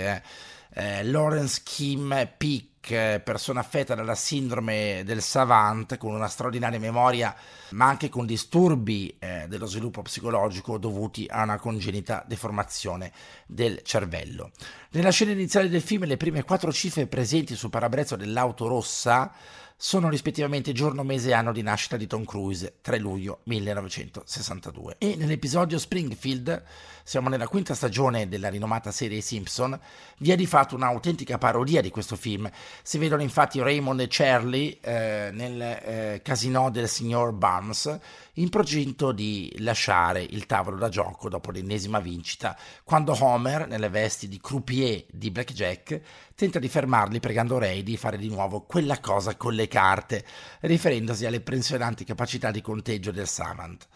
eh, 0.74 1.05
Lawrence 1.05 1.62
Kim 1.64 2.28
Peek, 2.36 2.73
persona 2.87 3.61
affetta 3.61 3.95
dalla 3.95 4.14
sindrome 4.14 5.03
del 5.05 5.22
savant 5.22 5.97
con 5.97 6.14
una 6.14 6.28
straordinaria 6.28 6.78
memoria 6.78 7.35
ma 7.70 7.87
anche 7.87 8.09
con 8.09 8.26
disturbi 8.26 9.16
eh, 9.18 9.47
dello 9.49 9.66
sviluppo 9.66 10.03
psicologico 10.03 10.78
dovuti 10.78 11.26
a 11.28 11.43
una 11.43 11.59
congenita 11.59 12.22
deformazione 12.26 13.12
del 13.47 13.80
cervello. 13.82 14.51
Nella 14.91 15.11
scena 15.11 15.32
iniziale 15.32 15.68
del 15.68 15.80
film 15.80 16.05
le 16.05 16.16
prime 16.16 16.45
quattro 16.45 16.72
cifre 16.72 17.07
presenti 17.07 17.55
sul 17.55 17.70
parabrezzo 17.70 18.16
dell'auto 18.16 18.66
rossa 18.66 19.32
sono 19.76 20.09
rispettivamente 20.09 20.72
giorno, 20.72 21.03
mese 21.03 21.30
e 21.30 21.32
anno 21.32 21.53
di 21.53 21.62
nascita 21.62 21.97
di 21.97 22.07
Tom 22.07 22.24
Cruise, 22.24 22.76
3 22.80 22.99
luglio 22.99 23.41
1962. 23.45 24.97
E 24.99 25.16
nell'episodio 25.16 25.78
Springfield, 25.78 26.62
siamo 27.07 27.28
nella 27.28 27.46
quinta 27.46 27.74
stagione 27.74 28.28
della 28.28 28.48
rinomata 28.48 28.90
serie 28.90 29.20
Simpson, 29.20 29.78
vi 30.18 30.32
è 30.32 30.36
di 30.36 30.46
fatto 30.46 30.74
un'autentica 30.74 31.36
parodia 31.36 31.82
di 31.82 31.90
questo 31.90 32.16
film. 32.16 32.50
Si 32.82 32.96
vedono 32.96 33.20
infatti 33.20 33.61
Raymond 33.61 34.00
e 34.00 34.07
Charlie 34.09 34.78
eh, 34.80 35.28
nel 35.30 35.61
eh, 35.61 36.20
casino 36.24 36.70
del 36.70 36.88
signor 36.88 37.32
Barnes 37.32 37.98
in 38.34 38.48
progetto 38.48 39.12
di 39.12 39.55
lasciare 39.59 40.22
il 40.22 40.46
tavolo 40.46 40.78
da 40.78 40.88
gioco 40.88 41.28
dopo 41.28 41.50
l'ennesima 41.50 42.00
vincita, 42.00 42.57
quando 42.84 43.14
Homer, 43.20 43.68
nelle 43.68 43.90
vesti 43.90 44.26
di 44.26 44.40
croupier 44.40 45.05
di 45.11 45.30
Blackjack, 45.30 46.00
tenta 46.34 46.59
di 46.59 46.68
fermarli 46.68 47.20
pregando 47.20 47.59
Ray 47.59 47.82
di 47.82 47.98
fare 47.98 48.16
di 48.16 48.30
nuovo 48.30 48.62
quella 48.62 48.98
cosa 49.00 49.36
con 49.36 49.52
le 49.52 49.68
carte, 49.68 50.24
riferendosi 50.61 51.26
alle 51.26 51.36
impressionanti 51.36 52.05
capacità 52.05 52.50
di 52.50 52.62
conteggio 52.62 53.12
del 53.12 53.28
Savant 53.28 53.86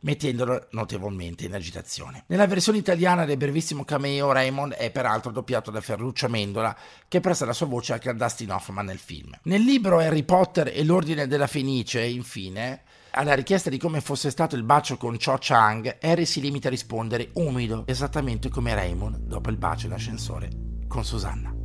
mettendolo 0.00 0.66
notevolmente 0.70 1.44
in 1.44 1.54
agitazione. 1.54 2.24
Nella 2.26 2.46
versione 2.46 2.78
italiana 2.78 3.24
del 3.24 3.36
brevissimo 3.36 3.84
cameo 3.84 4.32
Raymond 4.32 4.74
è 4.74 4.90
peraltro 4.90 5.30
doppiato 5.30 5.70
da 5.70 5.80
Ferruccio 5.80 6.26
Amendola, 6.26 6.76
che 7.08 7.20
presta 7.20 7.44
la 7.44 7.52
sua 7.52 7.66
voce 7.66 7.92
anche 7.92 8.08
a 8.08 8.14
Dustin 8.14 8.50
Hoffman 8.50 8.86
nel 8.86 8.98
film. 8.98 9.36
Nel 9.44 9.62
libro 9.62 9.98
Harry 9.98 10.24
Potter 10.24 10.70
e 10.74 10.84
l'Ordine 10.84 11.26
della 11.26 11.46
Fenice, 11.46 12.02
infine, 12.04 12.82
alla 13.10 13.34
richiesta 13.34 13.70
di 13.70 13.78
come 13.78 14.00
fosse 14.00 14.30
stato 14.30 14.56
il 14.56 14.62
bacio 14.62 14.96
con 14.96 15.16
Cho 15.16 15.38
Chang, 15.40 15.98
Harry 16.02 16.26
si 16.26 16.40
limita 16.40 16.68
a 16.68 16.70
rispondere 16.70 17.30
umido, 17.34 17.84
esattamente 17.86 18.48
come 18.48 18.74
Raymond 18.74 19.16
dopo 19.16 19.50
il 19.50 19.56
bacio 19.56 19.86
in 19.86 19.92
ascensore 19.92 20.50
con 20.86 21.04
Susanna. 21.04 21.55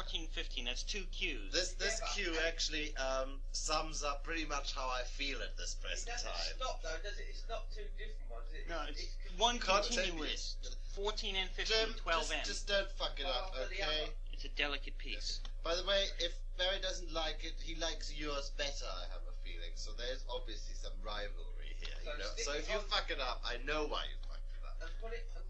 12M 0.00 0.32
1415. 0.32 0.64
That's 0.64 0.82
two 0.82 1.04
Qs. 1.12 1.52
This 1.52 1.72
this 1.76 2.00
Q 2.14 2.32
actually 2.48 2.96
um, 2.96 3.40
sums 3.52 4.02
up 4.02 4.24
pretty 4.24 4.46
much 4.46 4.74
how 4.74 4.88
I 4.88 5.02
feel 5.04 5.38
at 5.42 5.56
this 5.56 5.76
present 5.76 6.16
it 6.16 6.24
time. 6.24 6.56
Stop 6.56 6.82
though, 6.82 6.96
does 7.04 7.18
it? 7.18 7.26
It's 7.28 7.44
not 7.48 7.68
two 7.68 7.84
different 8.00 8.30
ones. 8.32 8.48
It, 8.52 8.68
no, 8.68 8.80
it's, 8.88 9.00
it's 9.00 9.36
one 9.36 9.58
continuous. 9.58 10.56
14 10.96 11.36
and 11.36 11.48
15, 11.50 11.70
Jim, 11.70 11.94
12 12.02 12.20
just, 12.20 12.32
M. 12.32 12.38
just 12.44 12.66
don't 12.66 12.90
fuck 12.98 13.14
it 13.20 13.26
up, 13.26 13.54
okay? 13.70 14.10
It's 14.34 14.44
a 14.44 14.52
delicate 14.58 14.98
piece. 14.98 15.40
By 15.62 15.76
the 15.76 15.86
way, 15.86 16.10
if 16.18 16.34
Barry 16.58 16.82
doesn't 16.82 17.12
like 17.14 17.44
it, 17.46 17.54
he 17.62 17.78
likes 17.78 18.10
yours 18.12 18.50
better. 18.58 18.88
I 18.88 19.06
have 19.14 19.22
a 19.28 19.36
feeling. 19.46 19.70
So 19.76 19.92
there's 19.96 20.24
obviously 20.26 20.74
some 20.74 20.92
rivalry 21.04 21.76
here. 21.78 21.94
So, 22.02 22.10
you 22.10 22.18
know? 22.18 22.32
so 22.36 22.50
if 22.58 22.66
you 22.68 22.80
fuck 22.90 23.06
it 23.08 23.20
up, 23.20 23.40
I 23.46 23.62
know 23.62 23.86
why 23.86 24.02
you 24.08 24.16
fucked 24.26 24.50
it 24.50 24.64
up. 24.66 24.76
I've 24.82 24.96
got 24.98 25.12
it. 25.14 25.24
I've 25.36 25.49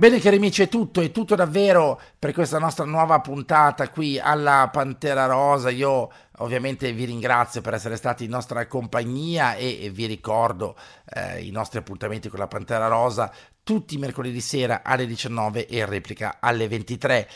Bene 0.00 0.18
cari 0.18 0.36
amici 0.36 0.62
è 0.62 0.68
tutto, 0.70 1.02
è 1.02 1.10
tutto 1.10 1.34
davvero 1.34 2.00
per 2.18 2.32
questa 2.32 2.58
nostra 2.58 2.86
nuova 2.86 3.20
puntata 3.20 3.90
qui 3.90 4.18
alla 4.18 4.70
Pantera 4.72 5.26
Rosa. 5.26 5.68
Io 5.68 6.10
ovviamente 6.38 6.90
vi 6.94 7.04
ringrazio 7.04 7.60
per 7.60 7.74
essere 7.74 7.96
stati 7.96 8.24
in 8.24 8.30
nostra 8.30 8.66
compagnia 8.66 9.56
e, 9.56 9.84
e 9.84 9.90
vi 9.90 10.06
ricordo 10.06 10.74
eh, 11.04 11.42
i 11.42 11.50
nostri 11.50 11.80
appuntamenti 11.80 12.30
con 12.30 12.38
la 12.38 12.46
Pantera 12.46 12.86
Rosa 12.86 13.30
tutti 13.62 13.96
i 13.96 13.98
mercoledì 13.98 14.40
sera 14.40 14.80
alle 14.82 15.04
19 15.04 15.66
e 15.66 15.76
in 15.80 15.86
replica 15.86 16.38
alle 16.40 16.66
23. 16.66 17.28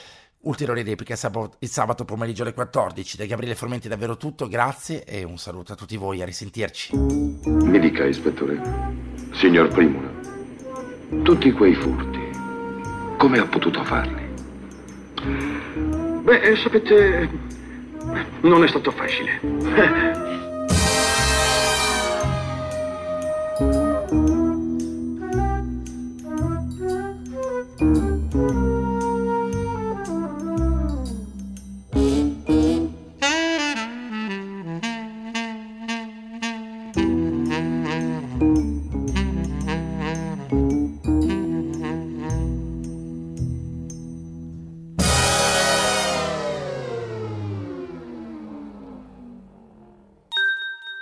Ulteriori 0.44 0.82
repliche 0.82 1.18
il 1.58 1.68
sabato 1.68 2.06
pomeriggio 2.06 2.44
alle 2.44 2.54
14. 2.54 3.18
Da 3.18 3.26
Gabriele 3.26 3.56
Formenti 3.56 3.88
davvero 3.88 4.16
tutto, 4.16 4.48
grazie 4.48 5.04
e 5.04 5.22
un 5.22 5.36
saluto 5.36 5.74
a 5.74 5.76
tutti 5.76 5.98
voi, 5.98 6.22
a 6.22 6.24
risentirci. 6.24 6.96
Mi 6.96 7.78
dica, 7.78 8.06
ispettore, 8.06 8.58
signor 9.34 9.68
Primula, 9.68 10.08
tutti 11.22 11.52
quei 11.52 11.74
furti, 11.74 12.23
come 13.16 13.38
ha 13.38 13.46
potuto 13.46 13.82
farli? 13.84 14.22
Beh, 16.22 16.40
eh, 16.40 16.56
sapete, 16.56 17.28
non 18.40 18.64
è 18.64 18.68
stato 18.68 18.90
facile. 18.90 19.40